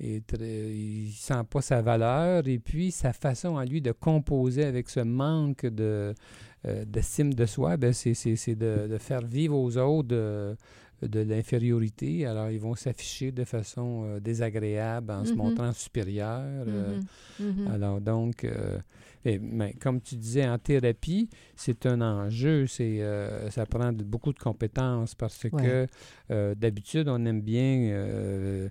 et 0.00 0.22
il 0.40 1.12
sent 1.12 1.42
pas 1.48 1.62
sa 1.62 1.82
valeur 1.82 2.46
et 2.48 2.58
puis 2.58 2.90
sa 2.90 3.12
façon 3.12 3.56
à 3.56 3.64
lui 3.64 3.80
de 3.80 3.92
composer 3.92 4.64
avec 4.64 4.88
ce 4.88 5.00
manque 5.00 5.66
de 5.66 6.14
d'estime 6.86 7.34
de 7.34 7.44
soi, 7.44 7.76
ben 7.76 7.92
c'est, 7.92 8.14
de, 8.54 8.86
de, 8.88 8.96
faire 8.96 9.20
vivre 9.20 9.54
aux 9.54 9.76
autres 9.76 10.56
de 11.02 11.20
l'infériorité. 11.20 12.26
Alors, 12.26 12.50
ils 12.50 12.60
vont 12.60 12.74
s'afficher 12.74 13.32
de 13.32 13.44
façon 13.44 14.04
euh, 14.04 14.20
désagréable 14.20 15.12
en 15.12 15.24
se 15.24 15.32
mm-hmm. 15.32 15.36
montrant 15.36 15.72
supérieurs. 15.72 16.64
Euh. 16.66 16.98
Mm-hmm. 17.40 17.44
Mm-hmm. 17.44 17.72
Alors, 17.72 18.00
donc, 18.00 18.46
euh, 19.26 19.38
mais, 19.40 19.74
comme 19.74 20.00
tu 20.00 20.16
disais, 20.16 20.46
en 20.48 20.58
thérapie, 20.58 21.28
c'est 21.56 21.86
un 21.86 22.00
enjeu. 22.00 22.66
C'est, 22.66 23.00
ça 23.50 23.66
prend 23.66 23.92
beaucoup 23.92 24.32
de 24.32 24.38
compétences 24.38 25.14
parce 25.14 25.46
que 25.48 25.86
d'habitude, 26.54 27.08
on 27.08 27.24
aime 27.24 27.40
bien 27.40 28.68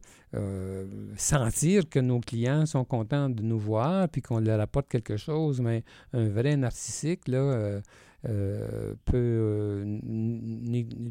sentir 1.17 1.89
que 1.89 1.99
nos 1.99 2.19
clients 2.19 2.65
sont 2.65 2.85
contents 2.85 3.29
de 3.29 3.41
nous 3.41 3.59
voir 3.59 4.09
puis 4.09 4.21
qu'on 4.21 4.39
leur 4.39 4.59
apporte 4.59 4.89
quelque 4.89 5.17
chose. 5.17 5.61
Mais 5.61 5.83
un 6.13 6.27
vrai 6.27 6.55
narcissique, 6.55 7.27
là, 7.27 7.81
euh, 8.29 8.93
peut, 9.03 9.17
euh, 9.17 9.99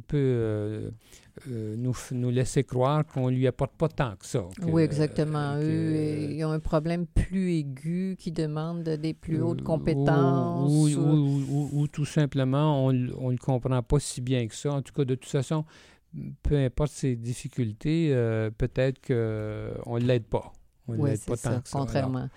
peut 0.09 0.16
euh, 0.16 0.90
nous, 1.76 1.95
nous, 2.12 2.31
laisser 2.31 2.64
croire 2.64 3.04
qu'on 3.04 3.31
ne 3.31 3.37
lui 3.37 3.47
apporte 3.47 3.73
pas 3.73 3.88
tant 3.88 4.16
que 4.16 4.25
ça. 4.25 4.45
oui, 4.62 4.83
exactement. 4.83 5.57
Eux, 5.59 6.31
ils 6.31 6.42
ont 6.45 6.52
un 6.52 6.61
problème 6.61 7.07
plus 7.07 7.52
aigu 7.52 8.16
qui 8.19 8.33
demande 8.33 8.85
des 8.85 9.12
plus 9.12 9.42
hautes 9.42 9.62
compétences. 9.62 10.71
Ou, 10.73 10.88
ou, 10.99 11.69
ou, 11.73 11.87
tout 11.87 12.07
simplement, 12.07 12.87
on 12.87 12.92
ne 12.92 13.31
le 13.33 13.37
comprend 13.38 13.83
pas 13.83 14.00
si 14.00 14.23
bien 14.23 14.47
que 14.47 14.54
ça. 14.54 14.73
En 14.73 14.81
tout 14.81 14.95
cas, 14.95 15.04
de 15.04 15.14
toute 15.14 15.31
façon, 15.31 15.66
peu 16.42 16.57
importe 16.57 16.92
ses 16.92 17.14
difficultés, 17.16 18.09
peut-être 18.57 19.07
qu'on 19.07 19.99
ne 19.99 20.04
l'aide 20.04 20.25
pas. 20.25 20.50
Oui, 20.89 21.11
c'est 21.17 21.37
ça, 21.37 21.62
contrairement. 21.71 22.29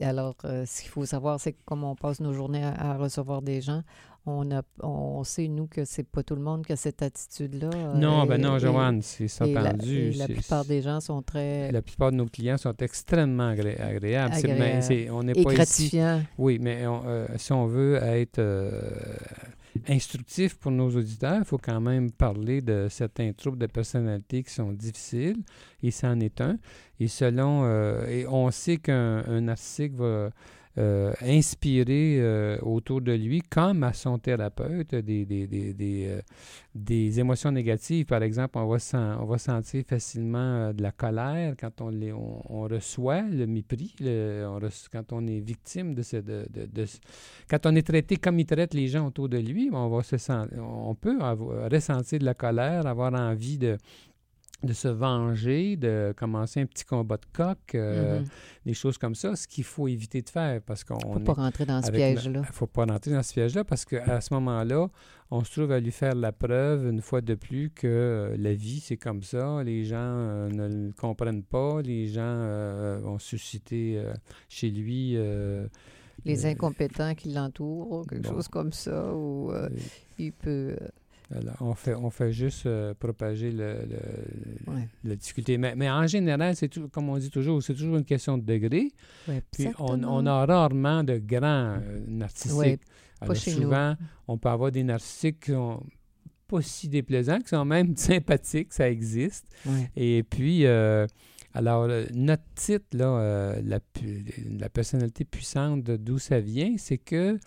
Alors, 0.00 0.36
euh, 0.44 0.64
ce 0.66 0.82
qu'il 0.82 0.90
faut 0.90 1.06
savoir, 1.06 1.40
c'est 1.40 1.52
que 1.52 1.62
comme 1.64 1.84
on 1.84 1.94
passe 1.94 2.20
nos 2.20 2.32
journées 2.32 2.64
à, 2.64 2.96
recevoir 2.96 3.42
des 3.42 3.60
gens, 3.60 3.82
on, 4.26 4.50
a, 4.50 4.62
on 4.82 5.24
sait, 5.24 5.48
nous, 5.48 5.66
que 5.66 5.84
c'est 5.84 6.02
pas 6.02 6.22
tout 6.22 6.34
le 6.34 6.42
monde 6.42 6.66
qui 6.66 6.72
a 6.72 6.76
cette 6.76 7.02
attitude-là. 7.02 7.94
Non, 7.94 8.26
ben 8.26 8.40
non, 8.40 8.58
Joanne, 8.58 9.00
c'est 9.02 9.28
ça 9.28 9.46
entendu. 9.46 10.10
La, 10.10 10.26
la 10.26 10.34
plupart 10.34 10.64
des 10.64 10.82
gens 10.82 11.00
sont 11.00 11.22
très... 11.22 11.72
La 11.72 11.82
plupart 11.82 12.10
de 12.10 12.16
nos 12.16 12.26
clients 12.26 12.58
sont 12.58 12.76
extrêmement 12.78 13.48
agréables. 13.48 14.34
Agréable. 14.34 15.10
on 15.12 15.22
n'est 15.22 15.32
pas 15.34 15.54
gratifiant. 15.54 16.22
Oui, 16.36 16.58
mais 16.60 16.82
euh, 16.84 17.26
si 17.36 17.52
on 17.52 17.66
veut 17.66 17.96
être... 18.02 18.40
Instructif 19.88 20.56
pour 20.56 20.70
nos 20.70 20.90
auditeurs, 20.90 21.38
il 21.38 21.44
faut 21.44 21.58
quand 21.58 21.80
même 21.80 22.10
parler 22.10 22.60
de 22.60 22.88
certains 22.90 23.32
troubles 23.32 23.58
de 23.58 23.66
personnalité 23.66 24.42
qui 24.42 24.52
sont 24.52 24.72
difficiles, 24.72 25.42
et 25.82 25.90
c'en 25.90 26.18
est 26.20 26.40
un. 26.40 26.58
Et 27.00 27.08
selon, 27.08 27.62
euh, 27.64 28.06
et 28.06 28.26
on 28.26 28.50
sait 28.50 28.78
qu'un 28.78 29.48
article 29.48 29.96
va 29.96 30.30
euh, 30.78 31.12
inspirer 31.22 32.18
euh, 32.20 32.56
autour 32.62 33.00
de 33.00 33.10
lui, 33.10 33.40
comme 33.40 33.82
à 33.82 33.92
son 33.92 34.16
thérapeute, 34.18 34.94
des, 34.94 35.26
des, 35.26 35.48
des, 35.48 35.74
des, 35.74 36.06
euh, 36.06 36.20
des 36.72 37.18
émotions 37.18 37.50
négatives. 37.50 38.06
Par 38.06 38.22
exemple, 38.22 38.58
on 38.58 38.66
va, 38.66 38.76
on 39.20 39.24
va 39.24 39.38
sentir 39.38 39.82
facilement 39.88 40.72
de 40.72 40.80
la 40.80 40.92
colère 40.92 41.54
quand 41.58 41.80
on, 41.80 41.88
les, 41.88 42.12
on, 42.12 42.62
reçoit 42.62 43.22
le 43.22 43.46
mépris, 43.46 43.92
on 44.00 44.60
quand 44.92 45.12
on 45.12 45.26
est 45.26 45.40
victime 45.40 45.94
de, 45.94 46.02
ce, 46.02 46.18
de, 46.18 46.46
de, 46.52 46.84
Quand 47.50 47.66
on 47.66 47.74
est 47.74 47.86
traité 47.86 48.16
comme 48.16 48.38
il 48.38 48.46
traite 48.46 48.72
les 48.72 48.86
gens 48.86 49.08
autour 49.08 49.28
de 49.28 49.38
lui, 49.38 49.70
on, 49.72 49.88
va 49.88 50.02
se 50.04 50.16
on 50.60 50.94
peut 50.94 51.18
ressentir 51.72 52.20
de 52.20 52.24
la 52.24 52.34
colère, 52.34 52.86
avoir 52.86 53.12
envie 53.14 53.58
de 53.58 53.78
de 54.62 54.72
se 54.72 54.88
venger, 54.88 55.76
de 55.76 56.12
commencer 56.16 56.60
un 56.60 56.66
petit 56.66 56.84
combat 56.84 57.16
de 57.16 57.26
coq, 57.32 57.58
euh, 57.74 58.20
mm-hmm. 58.20 58.28
des 58.66 58.74
choses 58.74 58.98
comme 58.98 59.14
ça, 59.14 59.36
ce 59.36 59.46
qu'il 59.46 59.62
faut 59.62 59.86
éviter 59.86 60.20
de 60.20 60.28
faire 60.28 60.60
parce 60.62 60.82
qu'on 60.82 60.96
ne 60.96 61.14
faut 61.14 61.20
pas 61.20 61.34
rentrer 61.34 61.64
dans 61.64 61.80
ce 61.80 61.92
piège-là. 61.92 62.40
Il 62.40 62.48
ne 62.48 62.52
faut 62.52 62.66
pas 62.66 62.84
rentrer 62.84 63.12
dans 63.12 63.22
ce 63.22 63.32
piège-là 63.34 63.62
parce 63.62 63.84
qu'à 63.84 64.20
ce 64.20 64.34
moment-là, 64.34 64.88
on 65.30 65.44
se 65.44 65.52
trouve 65.52 65.70
à 65.70 65.78
lui 65.78 65.92
faire 65.92 66.16
la 66.16 66.32
preuve 66.32 66.88
une 66.88 67.00
fois 67.00 67.20
de 67.20 67.36
plus 67.36 67.70
que 67.70 67.86
euh, 67.86 68.36
la 68.36 68.52
vie, 68.52 68.80
c'est 68.80 68.96
comme 68.96 69.22
ça. 69.22 69.62
Les 69.62 69.84
gens 69.84 69.96
euh, 69.96 70.48
ne 70.48 70.86
le 70.86 70.92
comprennent 70.92 71.44
pas. 71.44 71.80
Les 71.80 72.08
gens 72.08 72.98
vont 73.00 73.20
susciter 73.20 74.02
chez 74.48 74.70
lui... 74.70 75.16
les 76.24 76.46
incompétents 76.46 77.14
qui 77.14 77.30
l'entourent, 77.30 78.06
quelque 78.08 78.26
chose 78.26 78.48
comme 78.48 78.72
ça, 78.72 79.14
ou 79.14 79.52
il 80.18 80.32
peut 80.32 80.76
on 81.60 81.74
fait, 81.74 81.94
on 81.94 82.10
fait 82.10 82.32
juste 82.32 82.66
euh, 82.66 82.94
propager 82.94 83.50
le, 83.50 83.76
la 85.04 85.16
difficulté. 85.16 85.58
Mais, 85.58 85.90
en 85.90 86.06
général, 86.06 86.56
c'est 86.56 86.72
comme 86.90 87.08
on 87.08 87.18
dit 87.18 87.30
toujours, 87.30 87.62
c'est 87.62 87.74
toujours 87.74 87.96
une 87.96 88.04
question 88.04 88.38
de 88.38 88.44
degré. 88.44 88.90
Puis 89.52 89.68
on, 89.78 90.26
a 90.26 90.46
rarement 90.46 91.04
de 91.04 91.18
grands 91.18 91.78
euh, 91.82 92.00
narcissiques. 92.06 92.82
Alors 93.20 93.36
souvent, 93.36 93.94
on 94.26 94.38
peut 94.38 94.48
avoir 94.48 94.70
des 94.70 94.84
narcissiques 94.84 95.40
qui 95.40 95.52
sont 95.52 95.82
pas 96.46 96.62
si 96.62 96.88
déplaisants, 96.88 97.40
qui 97.40 97.48
sont 97.48 97.64
même 97.64 97.96
sympathiques, 97.96 98.72
ça 98.72 98.88
existe. 98.88 99.46
Et 99.96 100.22
puis, 100.22 100.64
euh, 100.64 101.06
alors, 101.54 101.88
notre 102.14 102.42
titre, 102.54 102.86
là, 102.92 103.54
la, 103.62 103.80
la 104.58 104.68
personnalité 104.68 105.24
puissante, 105.24 105.82
d'où 105.82 106.18
ça 106.18 106.40
vient, 106.40 106.74
c'est 106.78 106.98
que 106.98 107.38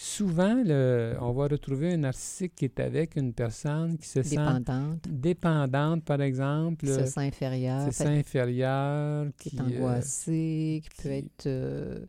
souvent, 0.00 0.62
le, 0.64 1.14
on 1.20 1.32
va 1.32 1.46
retrouver 1.46 1.92
un 1.92 1.98
narcissique 1.98 2.54
qui 2.54 2.64
est 2.64 2.80
avec 2.80 3.16
une 3.16 3.34
personne 3.34 3.98
qui 3.98 4.08
se 4.08 4.20
dépendante. 4.20 5.04
sent 5.04 5.12
dépendante, 5.12 6.04
par 6.04 6.22
exemple. 6.22 6.86
Qui 6.86 6.94
se 6.94 7.04
sent 7.04 7.20
inférieure. 7.20 7.84
Se 7.86 7.90
sent 7.90 8.18
inférieure. 8.18 9.26
Qui, 9.36 9.56
est 9.56 9.60
angoissée, 9.60 10.82
qui, 10.82 11.02
peut 11.02 11.10
être... 11.10 11.46
Euh, 11.46 12.06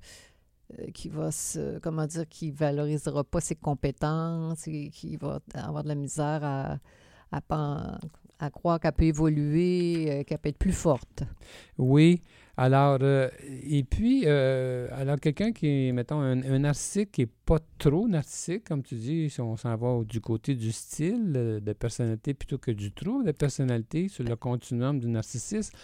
euh, 0.79 0.85
qui 0.93 1.09
va 1.09 1.31
se, 1.31 1.79
comment 1.79 2.05
dire, 2.07 2.27
qui 2.29 2.49
valorisera 2.49 3.25
pas 3.25 3.41
ses 3.41 3.55
compétences, 3.55 4.67
et 4.67 4.89
qui 4.89 5.17
va 5.17 5.41
avoir 5.53 5.83
de 5.83 5.89
la 5.89 5.95
misère 5.95 6.43
à, 6.43 6.77
à, 7.31 7.41
à 7.49 7.99
croire 8.49 8.79
qu'elle 8.79 8.91
peut 8.93 9.05
évoluer, 9.05 10.05
euh, 10.09 10.23
qu'elle 10.23 10.39
peut 10.39 10.49
être 10.49 10.57
plus 10.57 10.73
forte. 10.73 11.23
Oui. 11.77 12.21
Alors, 12.63 12.99
euh, 13.01 13.27
et 13.63 13.83
puis, 13.83 14.25
euh, 14.27 14.87
alors 14.91 15.19
quelqu'un 15.19 15.51
qui 15.51 15.87
est, 15.87 15.91
mettons, 15.91 16.19
un, 16.19 16.43
un, 16.43 16.59
narcissique 16.59 17.11
qui 17.11 17.21
n'est 17.21 17.29
pas 17.43 17.57
trop 17.79 18.07
narcissique, 18.07 18.65
comme 18.65 18.83
tu 18.83 18.93
dis, 18.93 19.31
si 19.31 19.41
on 19.41 19.57
s'en 19.57 19.75
va 19.75 20.03
du 20.03 20.21
côté 20.21 20.53
du 20.53 20.71
style 20.71 21.31
de 21.33 21.73
personnalité 21.73 22.35
plutôt 22.35 22.59
que 22.59 22.69
du 22.69 22.91
trouble 22.91 23.25
de 23.25 23.31
personnalité 23.31 24.09
sur 24.09 24.23
le 24.23 24.35
continuum 24.35 24.99
du 24.99 25.07
narcissisme, 25.07 25.75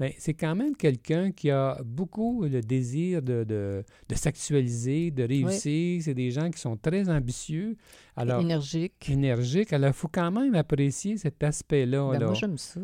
mais 0.00 0.16
c'est 0.18 0.34
quand 0.34 0.56
même 0.56 0.74
quelqu'un 0.74 1.30
qui 1.30 1.48
a 1.52 1.80
beaucoup 1.84 2.42
le 2.42 2.60
désir 2.60 3.22
de, 3.22 3.44
de, 3.44 3.84
de 4.08 4.14
s'actualiser, 4.16 5.12
de 5.12 5.22
réussir. 5.22 6.02
C'est 6.02 6.14
des 6.14 6.32
gens 6.32 6.50
qui 6.50 6.60
sont 6.60 6.76
très 6.76 7.08
ambitieux. 7.08 7.76
Alors, 8.16 8.40
énergiques. 8.40 9.08
Énergiques. 9.08 9.72
Alors, 9.72 9.90
il 9.90 9.96
faut 9.96 10.08
quand 10.08 10.32
même 10.32 10.56
apprécier 10.56 11.18
cet 11.18 11.44
aspect-là. 11.44 12.10
Ben, 12.10 12.24
moi, 12.24 12.34
j'aime 12.34 12.58
ça. 12.58 12.80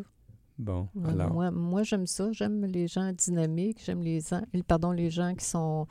Bon, 0.63 0.89
alors. 1.05 1.33
Moi, 1.33 1.51
moi 1.51 1.83
j'aime 1.83 2.07
ça. 2.07 2.31
J'aime 2.33 2.65
les 2.65 2.87
gens 2.87 3.13
dynamiques. 3.13 3.81
J'aime 3.85 4.03
les, 4.03 4.23
pardon, 4.67 4.93
les 4.93 5.11
gens 5.11 5.35
qui 5.35 5.45
sont, 5.45 5.89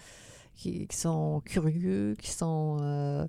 qui, 0.55 0.88
sont 0.91 1.41
curieux, 1.43 2.15
qui 2.17 2.31
sont 2.31 2.77
euh, 2.81 3.27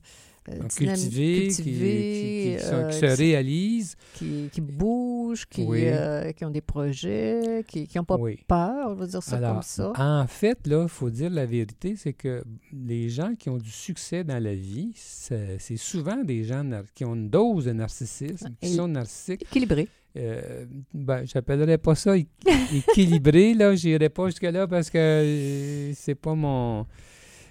euh 0.48 0.68
cultivés, 0.68 1.48
qui, 1.48 1.62
qui, 1.62 2.56
euh, 2.56 2.90
se 2.92 3.06
réalisent. 3.06 3.96
Qui, 4.14 4.60
bougent, 4.60 5.46
qui, 5.46 5.66
euh, 5.68 6.30
qui 6.30 6.44
ont 6.44 6.50
des 6.50 6.60
projets, 6.60 7.64
qui 7.66 7.88
n'ont 7.96 8.04
pas 8.04 8.18
peur, 8.46 8.90
on 8.90 8.94
va 8.94 9.06
dire 9.06 9.22
ça 9.22 9.38
comme 9.38 9.62
ça. 9.62 9.92
En 9.98 10.26
fait, 10.28 10.64
là, 10.68 10.82
il 10.84 10.88
faut 10.88 11.10
dire 11.10 11.30
la 11.30 11.46
vérité, 11.46 11.96
c'est 11.96 12.12
que 12.12 12.44
les 12.72 13.08
gens 13.08 13.34
qui 13.34 13.50
ont 13.50 13.58
du 13.58 13.70
succès 13.70 14.22
dans 14.22 14.40
la 14.40 14.54
vie, 14.54 14.92
c'est 14.94 15.76
souvent 15.76 16.22
des 16.22 16.44
gens 16.44 16.64
qui 16.94 17.04
ont 17.04 17.14
une 17.14 17.30
dose 17.30 17.64
de 17.64 17.72
narcissisme, 17.72 18.54
qui 18.60 18.74
sont 18.74 18.86
narcissiques. 18.86 19.42
Équilibrés. 19.42 19.88
Euh, 20.16 20.66
ben, 20.92 21.24
j'appellerais 21.24 21.78
pas 21.78 21.94
ça 21.94 22.14
équilibré, 22.16 23.54
là. 23.54 23.74
J'irais 23.74 24.10
pas 24.10 24.26
jusque-là 24.26 24.66
parce 24.66 24.90
que 24.90 24.98
euh, 24.98 25.92
c'est 25.94 26.14
pas 26.14 26.34
mon. 26.34 26.86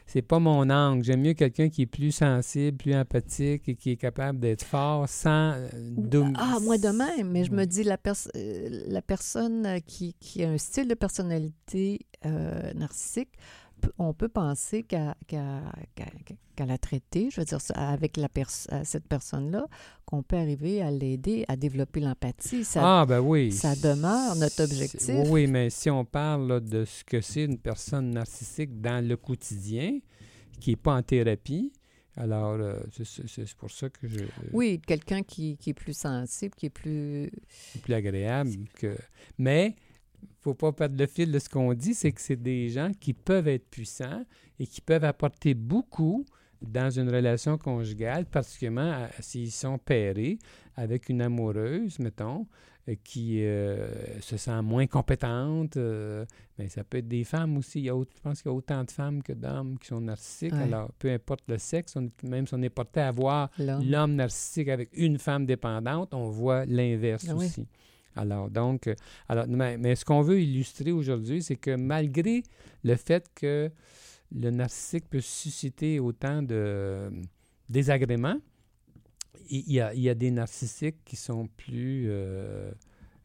C'est 0.06 0.22
pas 0.22 0.40
mon 0.40 0.70
angle. 0.70 1.06
J'aime 1.06 1.22
mieux 1.22 1.34
quelqu'un 1.34 1.70
qui 1.70 1.84
est 1.84 1.88
plus 1.88 2.12
sensible, 2.12 2.76
plus 2.76 2.94
empathique 2.94 3.70
et 3.70 3.76
qui 3.76 3.92
est 3.92 3.96
capable 3.96 4.40
d'être 4.40 4.64
fort 4.64 5.08
sans. 5.08 5.54
Euh, 5.54 5.70
ah, 6.36 6.58
moi 6.62 6.78
de 6.78 6.90
même, 6.90 7.32
mais 7.32 7.46
je 7.46 7.52
me 7.52 7.64
dis 7.64 7.84
la, 7.84 7.98
la 8.34 9.02
personne 9.02 9.80
qui, 9.88 10.14
qui, 10.20 10.44
a 10.44 10.50
un 10.50 10.58
style 10.58 10.90
de 10.90 10.96
personnalité 10.96 12.02
narcissique 12.76 13.30
on 13.98 14.14
peut 14.14 14.30
penser 14.30 14.84
qu'à 14.84 15.16
la 16.66 16.78
traiter, 16.78 17.30
je 17.32 17.42
veux 17.42 17.46
dire, 17.46 17.60
avec 17.76 18.18
la 18.18 18.28
cette 18.84 19.08
personne-là, 19.08 19.68
qu'on 20.06 20.24
peut 20.24 20.38
arriver 20.38 20.82
à 20.82 20.92
l'aider 20.92 21.46
à 21.48 21.56
développer 21.56 22.00
l'empathie. 22.00 22.64
ah, 22.76 23.06
ben 23.08 23.20
oui. 23.20 23.52
Ça 23.52 23.76
demeure 23.76 24.36
notre 24.36 24.64
objectif. 24.64 25.10
Oui, 25.28 25.48
mais 25.48 25.70
si 25.70 25.90
on 25.90 26.06
parle 26.06 26.62
de 26.62 26.86
ce 26.86 27.04
que 27.04 27.22
c'est 27.22 27.46
une 27.46 27.58
personne 27.58 28.12
narcissique 28.12 28.80
dans 28.82 29.06
le 29.06 29.18
quotidien, 29.18 30.00
qui 30.60 30.72
n'est 30.72 30.76
pas 30.76 30.96
en 30.96 31.02
thérapie, 31.04 31.72
Alors, 32.18 32.54
euh, 32.60 32.76
c'est- 33.04 33.56
pour 33.56 33.72
ça 33.72 33.90
que 33.90 34.06
je... 34.08 34.20
Oui, 34.52 34.82
quelqu'un 34.86 35.24
qui, 35.24 35.56
qui 35.58 35.70
est 35.70 35.74
plus 35.74 35.96
sensible, 35.98 36.54
qui 36.56 36.66
est 36.66 36.70
plus... 36.70 37.32
plus 37.82 37.94
agréable. 37.94 38.52
Que... 38.76 38.96
Mais, 39.38 39.76
faut 40.42 40.54
pas 40.54 40.72
perdre 40.72 40.98
le 40.98 41.08
fil 41.08 41.32
de 41.32 41.40
ce 41.40 41.50
qu'on 41.50 41.74
dit, 41.74 41.94
c'est 41.94 42.12
que 42.12 42.22
c'est 42.22 42.42
des 42.42 42.70
gens 42.70 42.92
qui 43.00 43.14
peuvent 43.14 43.48
être 43.48 43.70
puissants 43.70 44.24
et 44.60 44.66
qui 44.66 44.82
peuvent 44.82 45.04
apporter 45.04 45.54
beaucoup 45.54 46.26
dans 46.62 46.90
une 46.90 47.10
relation 47.10 47.58
conjugale, 47.58 48.26
particulièrement 48.26 49.08
s'ils 49.20 49.52
sont 49.52 49.78
pairés 49.78 50.38
avec 50.76 51.10
une 51.10 51.22
amoureuse, 51.22 52.00
mettons, 52.00 52.48
euh, 52.88 52.96
qui 53.04 53.44
euh, 53.44 54.20
se 54.22 54.38
sent 54.38 54.62
moins 54.62 54.88
compétente. 54.88 55.78
euh, 55.78 56.26
mais 56.58 56.70
ça 56.70 56.84
peut 56.84 57.00
être 57.00 57.08
des 57.08 57.24
femmes 57.24 57.58
aussi. 57.58 57.80
Il 57.80 57.86
y 57.86 57.90
a, 57.90 57.94
je 57.94 58.22
pense 58.22 58.42
qu'il 58.42 58.50
y 58.50 58.54
a 58.54 58.56
autant 58.56 58.84
de 58.84 58.92
femmes 58.92 59.22
que 59.22 59.34
d'hommes 59.34 59.78
qui 59.80 59.88
sont 59.88 60.02
narcissiques. 60.02 60.54
Ouais. 60.54 60.64
Alors, 60.64 60.92
peu 61.00 61.12
importe 61.12 61.44
le 61.48 61.58
sexe, 61.58 61.96
on 61.96 62.10
même 62.24 62.48
si 62.48 62.54
on 62.54 62.62
est 62.62 62.70
porté 62.70 63.02
à 63.02 63.12
voir 63.12 63.50
l'homme. 63.60 64.16
narcissique 64.16 64.70
avec 64.70 64.90
une 64.94 65.18
femme 65.18 65.46
dépendante, 65.46 66.14
on 66.14 66.30
voit 66.30 66.66
l'inverse 66.66 67.26
Ah 67.30 67.36
oui. 67.36 67.50
Alors, 68.16 68.50
donc, 68.50 68.88
euh, 68.88 68.96
alors, 69.30 69.46
mais, 69.48 69.78
mais 69.78 69.96
ce 69.96 70.04
qu'on 70.06 70.22
veut 70.22 70.42
illustrer 70.42 70.92
aujourd'hui, 70.92 71.42
c'est 71.42 71.56
que 71.56 71.76
malgré 71.76 72.44
le 72.84 72.96
fait 72.96 73.26
que 73.36 73.70
le 74.34 74.50
narcissique 74.52 75.10
peut 75.10 75.22
susciter 75.22 76.00
autant 76.00 76.42
de 76.42 76.56
euh, 76.56 77.10
désagréments, 77.70 78.38
il 79.50 79.72
y 79.74 79.80
a, 79.82 79.94
il 79.94 80.02
y 80.02 80.10
a 80.10 80.14
des 80.16 80.32
narcissiques 80.32 81.04
qui 81.06 81.16
sont 81.16 81.48
plus... 81.58 82.06
euh, 82.10 82.72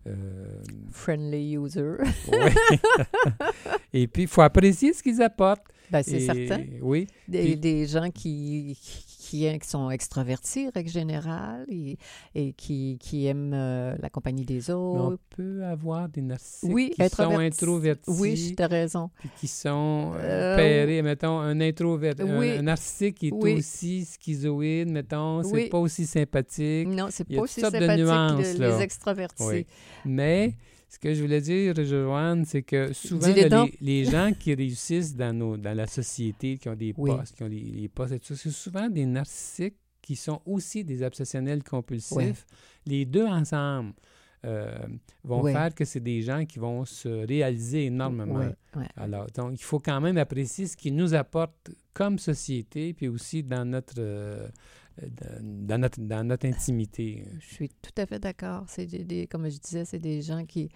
euh, 0.09 0.63
Friendly 0.93 1.57
user. 1.57 1.97
ouais. 2.33 2.55
Et 3.93 4.07
puis, 4.07 4.23
il 4.23 4.29
faut 4.29 4.43
apprécier 4.43 4.93
ce 4.93 5.03
qu'ils 5.03 5.21
apportent. 5.23 5.65
Ben, 5.91 6.03
c'est 6.03 6.21
certain. 6.21 6.65
Oui, 6.83 7.07
Des, 7.29 7.43
Puis- 7.43 7.57
des 7.57 7.87
gens 7.87 8.11
qui, 8.11 8.77
qui, 9.27 9.59
qui 9.59 9.69
sont 9.69 9.91
extravertis, 9.91 10.69
règle 10.75 10.89
générale, 10.91 11.65
et, 11.69 11.99
et 12.35 12.53
qui, 12.53 12.99
qui 13.01 13.27
aiment 13.27 13.53
euh, 13.55 13.95
la 14.01 14.09
compagnie 14.11 14.45
des 14.45 14.61
mais 14.69 14.75
on 14.75 15.07
autres. 15.09 15.23
peut 15.37 15.65
avoir 15.65 16.09
des 16.09 16.23
narcissiques 16.23 16.71
Oui, 16.73 16.93
qui 16.95 17.09
sont 17.09 17.39
introvertis. 17.39 18.11
Oui, 18.11 18.55
tu 18.57 18.63
as 18.63 18.67
raison. 18.67 19.11
qui 19.41 19.49
sont 19.49 20.13
euh, 20.17 20.55
Euh, 20.55 20.57
pairés, 20.57 21.03
mettons, 21.03 21.39
un 21.41 21.61
introverti, 21.61 22.23
un- 22.23 22.39
oui. 22.39 22.51
un, 22.59 22.63
narcissique 22.63 23.17
qui 23.17 23.29
est 23.29 23.33
Oui. 23.33 23.55
aussi 23.55 24.05
schizoïde, 24.05 24.91
mettons, 24.91 25.43
c'est 25.43 25.53
Oui. 25.53 25.69
pas 25.69 25.79
aussi 25.79 26.07
sympathique. 26.07 26.89
Non, 26.89 27.07
c'est 27.11 27.25
pas 27.25 27.41
aussi 27.43 27.61
sympathique 27.61 27.89
le- 27.99 28.59
là. 28.61 28.77
les 28.77 28.83
extravertis. 28.83 29.67
Mais 30.05 30.53
ce 30.89 30.99
que 30.99 31.13
je 31.15 31.21
voulais 31.23 31.41
dire, 31.41 31.75
Joanne, 31.85 32.45
c'est 32.45 32.63
que 32.63 32.93
souvent, 32.93 33.27
là, 33.27 33.65
les, 33.65 33.79
les 33.81 34.05
gens 34.05 34.33
qui 34.39 34.55
réussissent 34.55 35.15
dans, 35.17 35.37
nos, 35.37 35.57
dans 35.57 35.77
la 35.77 35.87
société, 35.87 36.59
qui 36.59 36.69
ont 36.69 36.77
des 36.77 36.95
Oui. 36.97 37.11
postes, 37.11 37.35
qui 37.37 37.43
ont 37.43 37.49
les, 37.49 37.61
les 37.61 37.89
postes, 37.89 38.13
et 38.13 38.21
tout 38.21 38.35
ça, 38.35 38.37
c'est 38.37 38.51
souvent 38.51 38.89
des 38.89 39.05
narcissiques 39.07 39.77
qui 40.01 40.15
sont 40.15 40.41
aussi 40.47 40.85
des 40.85 41.03
obsessionnels 41.03 41.65
compulsifs. 41.65 42.17
Oui. 42.17 42.33
Les 42.87 43.05
deux 43.05 43.27
ensemble 43.27 43.95
euh, 44.45 44.77
vont 45.25 45.43
Oui. 45.43 45.53
faire 45.53 45.75
que 45.75 45.85
c'est 45.85 45.99
des 45.99 46.23
gens 46.23 46.45
qui 46.47 46.61
vont 46.61 46.85
se 46.85 47.09
réaliser 47.27 47.87
énormément. 47.87 48.39
Oui, 48.39 48.47
oui. 48.77 48.85
Alors, 48.97 49.27
donc, 49.35 49.55
il 49.59 49.65
faut 49.65 49.81
quand 49.81 50.01
même 50.01 50.17
apprécier 50.19 50.69
ce 50.69 50.77
qu'ils 50.77 50.95
nous 50.95 51.15
apportent 51.15 51.71
comme 51.93 52.21
société, 52.21 52.93
puis 52.95 53.09
aussi 53.09 53.43
dans 53.43 53.65
notre, 53.65 53.95
euh, 53.99 54.47
dans, 55.03 55.67
dans 55.67 55.79
notre, 55.81 56.01
dans 56.01 56.25
notre 56.27 56.47
intimité. 56.47 57.25
Je 57.41 57.55
suis 57.55 57.69
tout 57.69 57.93
à 57.97 58.07
fait 58.07 58.19
d'accord. 58.19 58.65
C'est 58.69 58.87
des, 58.87 59.05
des- 59.05 59.27
comme 59.27 59.49
je 59.49 59.59
disais, 59.59 59.85
c'est 59.85 59.99
des 59.99 60.23
gens 60.23 60.45
qui, 60.45 60.69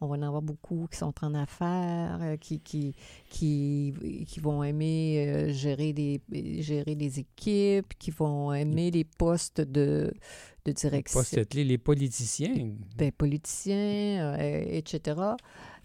on 0.00 0.06
va 0.06 0.16
en 0.16 0.22
avoir 0.22 0.42
beaucoup 0.42 0.86
qui 0.90 0.96
sont 0.98 1.12
en 1.22 1.34
affaires, 1.34 2.18
euh, 2.22 2.36
qui, 2.36 2.60
qui, 2.60 2.94
qui, 3.28 4.24
qui 4.26 4.40
vont 4.40 4.62
aimer 4.62 5.26
euh, 5.28 5.52
gérer, 5.52 5.92
des, 5.92 6.20
gérer 6.62 6.94
des 6.94 7.18
équipes, 7.20 7.92
qui 7.98 8.10
vont 8.10 8.52
aimer 8.52 8.90
les 8.90 9.04
postes 9.04 9.60
de, 9.60 10.12
de 10.64 10.72
direction. 10.72 11.20
Pas 11.20 11.24
cette 11.24 11.54
les 11.54 11.78
politiciens. 11.78 12.54
ben, 12.96 13.10
politiciens, 13.12 14.36
euh, 14.38 14.62
etc. 14.68 15.20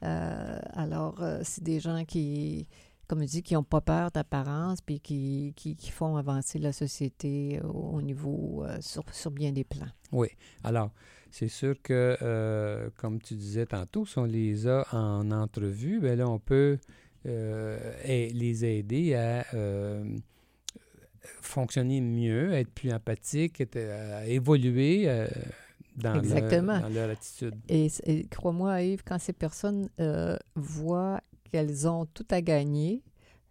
Euh, 0.03 0.59
alors, 0.73 1.21
euh, 1.23 1.39
c'est 1.43 1.63
des 1.63 1.79
gens 1.79 2.03
qui, 2.05 2.67
comme 3.07 3.21
je 3.21 3.27
dis, 3.27 3.43
qui 3.43 3.53
n'ont 3.53 3.63
pas 3.63 3.81
peur 3.81 4.11
d'apparence, 4.11 4.81
puis 4.81 4.99
qui, 4.99 5.53
qui, 5.55 5.75
qui 5.75 5.91
font 5.91 6.15
avancer 6.15 6.59
la 6.59 6.71
société 6.71 7.59
au, 7.63 7.97
au 7.97 8.01
niveau, 8.01 8.63
euh, 8.63 8.77
sur, 8.81 9.03
sur 9.11 9.31
bien 9.31 9.51
des 9.51 9.63
plans. 9.63 9.91
Oui. 10.11 10.27
Alors, 10.63 10.91
c'est 11.31 11.47
sûr 11.49 11.75
que, 11.81 12.17
euh, 12.21 12.89
comme 12.95 13.19
tu 13.19 13.35
disais 13.35 13.65
tantôt, 13.65 14.05
si 14.05 14.19
on 14.19 14.25
les 14.25 14.67
a 14.67 14.85
en 14.91 15.31
entrevue, 15.31 15.99
ben 15.99 16.17
là, 16.17 16.29
on 16.29 16.39
peut 16.39 16.77
euh, 17.25 17.77
les 18.05 18.65
aider 18.65 19.15
à 19.15 19.45
euh, 19.53 20.03
fonctionner 21.41 22.01
mieux, 22.01 22.53
être 22.53 22.69
plus 22.69 22.93
empathique, 22.93 23.63
à 23.75 24.27
évoluer 24.27 25.05
euh, 25.07 25.27
dans, 25.95 26.21
leur, 26.21 26.81
dans 26.81 26.93
leur 26.93 27.09
attitude. 27.09 27.55
Et, 27.67 27.87
et 28.05 28.25
crois-moi, 28.25 28.81
Yves, 28.81 29.03
quand 29.03 29.19
ces 29.19 29.33
personnes 29.33 29.89
euh, 29.99 30.37
voient 30.55 31.21
qu'elles 31.53 31.87
ont 31.87 32.07
tout 32.07 32.25
à 32.31 32.41
gagner, 32.41 33.03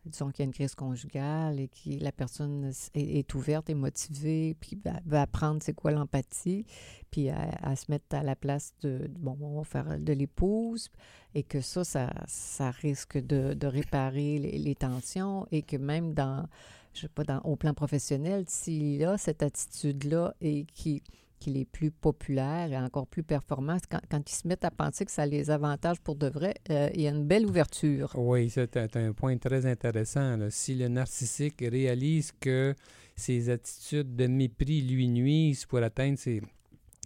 disons 0.07 0.33
qu'il 0.33 0.41
y 0.41 0.43
a 0.43 0.47
une 0.47 0.53
crise 0.53 0.75
conjugale 0.75 1.61
et 1.61 1.69
que 1.69 2.03
la 2.03 2.11
personne 2.11 2.73
est, 2.95 3.35
ouverte 3.35 3.71
et 3.71 3.75
motivée, 3.75 4.57
puis 4.59 4.77
va, 5.07 5.23
apprendre 5.23 5.62
c'est 5.62 5.73
quoi 5.73 5.93
l'empathie, 5.93 6.67
puis 7.12 7.31
à, 7.31 7.77
se 7.77 7.88
mettre 7.88 8.17
à 8.17 8.25
la 8.25 8.35
place 8.35 8.75
de, 8.81 9.09
bon, 9.21 9.62
de 10.01 10.12
l'épouse, 10.12 10.88
et 11.37 11.45
que 11.45 11.61
ça, 11.61 11.85
ça, 11.85 12.12
ça 12.27 12.73
risque 12.73 13.19
de, 13.19 13.67
réparer 13.69 14.38
les, 14.38 14.59
les 14.59 14.75
tensions, 14.75 15.47
et 15.53 15.62
que 15.62 15.77
même 15.77 16.12
dans, 16.12 16.49
je 16.95 17.03
sais 17.03 17.09
pas, 17.09 17.23
dans, 17.23 17.38
au 17.43 17.55
plan 17.55 17.73
professionnel, 17.73 18.47
s'il 18.49 19.05
a 19.05 19.17
cette 19.17 19.45
attitude-là 19.45 20.35
et 20.41 20.65
qui 20.75 21.05
qu'il 21.43 21.57
est 21.57 21.65
plus 21.65 21.91
populaire 21.91 22.73
et 22.73 22.77
encore 22.77 23.07
plus 23.07 23.25
performant, 23.25 23.77
quand, 23.91 24.01
quand 24.09 24.31
ils 24.31 24.35
se 24.35 24.47
mettent 24.47 24.65
à 24.65 24.71
penser 24.71 25.05
que 25.05 25.11
ça 25.11 25.27
les 25.27 25.51
avantage 25.51 26.01
pour 26.01 26.15
de 26.15 26.29
vrai, 26.29 26.55
euh, 26.71 26.89
il 26.95 27.01
y 27.01 27.09
a 27.09 27.11
une 27.11 27.25
belle 27.25 27.47
ouverture. 27.47 28.13
Oui, 28.15 28.49
c'est 28.49 28.77
un, 28.77 29.13
point 29.13 29.37
très 29.39 29.67
intéressant. 29.67 30.37
là. 30.37 30.51
Si 30.51 30.75
le 30.75 30.89
narcissique 30.89 31.61
réalise 31.61 32.33
que 32.39 32.75
ses 33.17 33.51
attitudes 33.51 34.15
de 34.15 34.27
mépris 34.27 34.83
lui 34.83 35.09
nuisent 35.09 35.67
pour 35.67 35.81
atteindre 35.81 36.19
ses, 36.19 36.43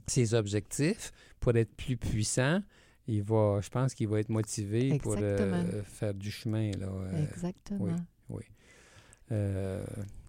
ses 0.06 0.34
objectifs, 0.34 1.12
pour 1.40 1.56
être 1.56 1.74
plus 1.74 1.96
puissant, 1.96 2.60
il 3.08 3.22
va, 3.22 3.60
je 3.62 3.70
pense 3.70 3.94
qu'il 3.94 4.08
va 4.08 4.20
être 4.20 4.28
motivé 4.28 4.98
pour 4.98 5.16
euh, 5.16 5.82
faire 5.84 6.12
du 6.12 6.30
chemin. 6.30 6.72
Là, 6.72 6.88
euh, 6.88 7.24
Exactement. 7.24 7.96
euh, 9.32 9.84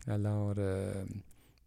alors, 0.08 0.54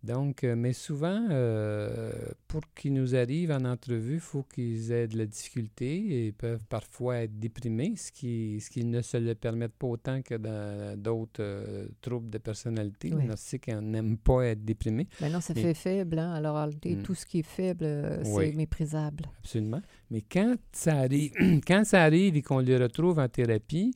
donc, 0.03 0.45
euh, 0.45 0.57
mais 0.57 0.73
souvent, 0.73 1.27
euh, 1.31 2.11
pour 2.49 2.63
qu'ils 2.75 2.95
nous 2.95 3.15
arrivent 3.15 3.51
en 3.51 3.65
entrevue, 3.67 4.15
il 4.15 4.21
faut 4.21 4.43
qu'ils 4.45 4.91
aient 4.93 5.07
de 5.07 5.19
la 5.19 5.27
difficulté 5.27 5.87
et 5.95 6.27
ils 6.29 6.33
peuvent 6.33 6.65
parfois 6.71 7.19
être 7.19 7.39
déprimés, 7.39 7.95
ce 7.97 8.11
qui, 8.11 8.61
ce 8.61 8.71
qui 8.71 8.85
ne 8.85 9.03
se 9.03 9.19
le 9.19 9.35
permettent 9.35 9.75
pas 9.75 9.89
autant 9.89 10.23
que 10.23 10.37
dans 10.37 10.97
d'autres 10.99 11.41
euh, 11.43 11.87
troubles 12.01 12.31
de 12.31 12.39
personnalité. 12.39 13.11
Oui. 13.13 13.23
Le 13.23 13.29
narcissique 13.29 13.69
n'aime 13.69 14.17
pas 14.17 14.47
être 14.47 14.65
déprimé, 14.65 15.07
Maintenant, 15.21 15.41
ça 15.43 15.53
Mais- 15.55 15.63
fait 15.63 15.75
faible. 15.75 16.19
hein. 16.19 16.33
Alors, 16.33 16.57
réalité, 16.57 16.97
Mm. 16.97 17.03
tout 17.03 17.15
ce 17.15 17.27
qui 17.27 17.41
est 17.41 17.43
faible, 17.43 17.85
euh, 17.85 18.23
Oui. 18.27 18.47
c'est 18.51 18.57
méprisable. 18.57 19.25
absolument. 19.41 19.83
Mais 20.11 20.23
quand 20.23 20.57
ça 20.73 20.97
arrive, 20.97 21.33
quand 21.67 21.85
ça 21.85 22.03
arrive 22.05 22.37
et 22.37 22.43
qu'on 22.43 22.61
les 22.61 22.79
retrouve 22.79 23.19
en 23.19 23.29
thérapie, 23.29 23.93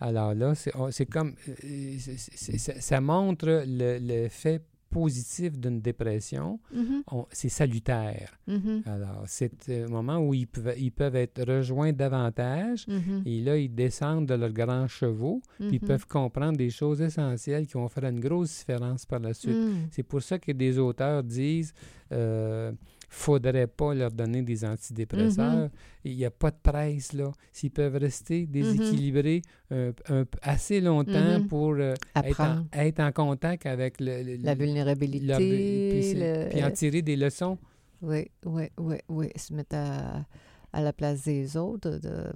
alors 0.00 0.32
là, 0.34 0.54
c'est 0.54 0.72
c'est 0.90 1.06
comme, 1.06 1.34
c'est- 1.44 1.98
c'est- 1.98 2.56
c'est- 2.58 2.80
ça 2.80 3.00
montre 3.00 3.64
le- 3.66 3.98
l'effet 3.98 4.60
positif 4.98 5.58
d'une 5.58 5.80
dépression. 5.80 6.60
Mhm, 6.72 7.02
On- 7.12 7.26
C'est 7.30 7.48
salutaire. 7.60 8.30
mhm, 8.46 8.82
Alors, 8.86 9.22
c'est 9.26 9.52
un 9.84 9.88
moment 9.88 10.18
où 10.26 10.32
ils 10.34 10.46
peuvent, 10.46 10.74
ils 10.78 10.92
peuvent 10.92 11.16
être 11.16 11.42
rejoints 11.54 11.92
davantage 11.92 12.86
mhm, 12.88 13.22
et 13.26 13.40
là, 13.42 13.56
ils 13.58 13.74
descendent 13.74 14.26
de 14.26 14.34
leurs 14.34 14.52
grands 14.52 14.88
chevaux 14.88 15.40
puis 15.58 15.68
ils 15.78 15.80
peuvent 15.80 16.06
comprendre 16.06 16.56
des 16.56 16.70
choses 16.70 17.00
essentielles 17.00 17.66
qui 17.66 17.74
vont 17.74 17.88
faire 17.88 18.04
une 18.04 18.20
grosse 18.20 18.52
différence 18.60 19.04
par 19.06 19.20
la 19.20 19.34
suite. 19.34 19.56
Mm. 19.56 19.88
C'est 19.90 20.02
pour 20.02 20.22
ça 20.22 20.38
que 20.38 20.52
des 20.52 20.78
auteurs 20.78 21.22
disent 21.22 21.72
euh, 22.12 22.72
faudrait 23.08 23.66
pas 23.66 23.94
leur 23.94 24.10
donner 24.10 24.42
des 24.42 24.64
antidépresseurs. 24.64 25.70
Il 26.04 26.16
n'y 26.16 26.24
a 26.24 26.30
pas 26.30 26.50
de 26.50 26.56
presse 26.62 27.12
là. 27.12 27.30
S'ils 27.52 27.70
peuvent 27.70 27.96
rester 27.96 28.46
déséquilibrés 28.46 29.42
un- 29.70 29.92
un- 30.08 30.24
assez 30.42 30.80
longtemps 30.80 31.38
Mhm. 31.40 31.46
pour 31.48 31.72
euh, 31.74 31.94
être, 32.16 32.40
en, 32.40 32.44
Apprendre 32.44 32.66
être 32.72 33.00
en 33.00 33.12
contact 33.12 33.66
avec 33.66 34.00
le, 34.00 34.22
le- 34.22 34.36
la 34.36 34.54
vulnérabilité, 34.54 35.24
leur- 35.26 35.38
puis, 35.38 36.14
le- 36.14 36.48
puis 36.50 36.64
en 36.64 36.70
tirer 36.70 37.02
des 37.02 37.16
leçons. 37.16 37.58
Oui, 38.02 38.26
oui, 38.44 38.64
oui, 38.78 38.96
oui. 39.08 39.28
Se 39.36 39.52
mettre 39.54 39.76
à, 39.76 40.24
à 40.72 40.80
la 40.82 40.92
place 40.92 41.22
des 41.24 41.56
autres, 41.56 41.90
de, 41.98 42.32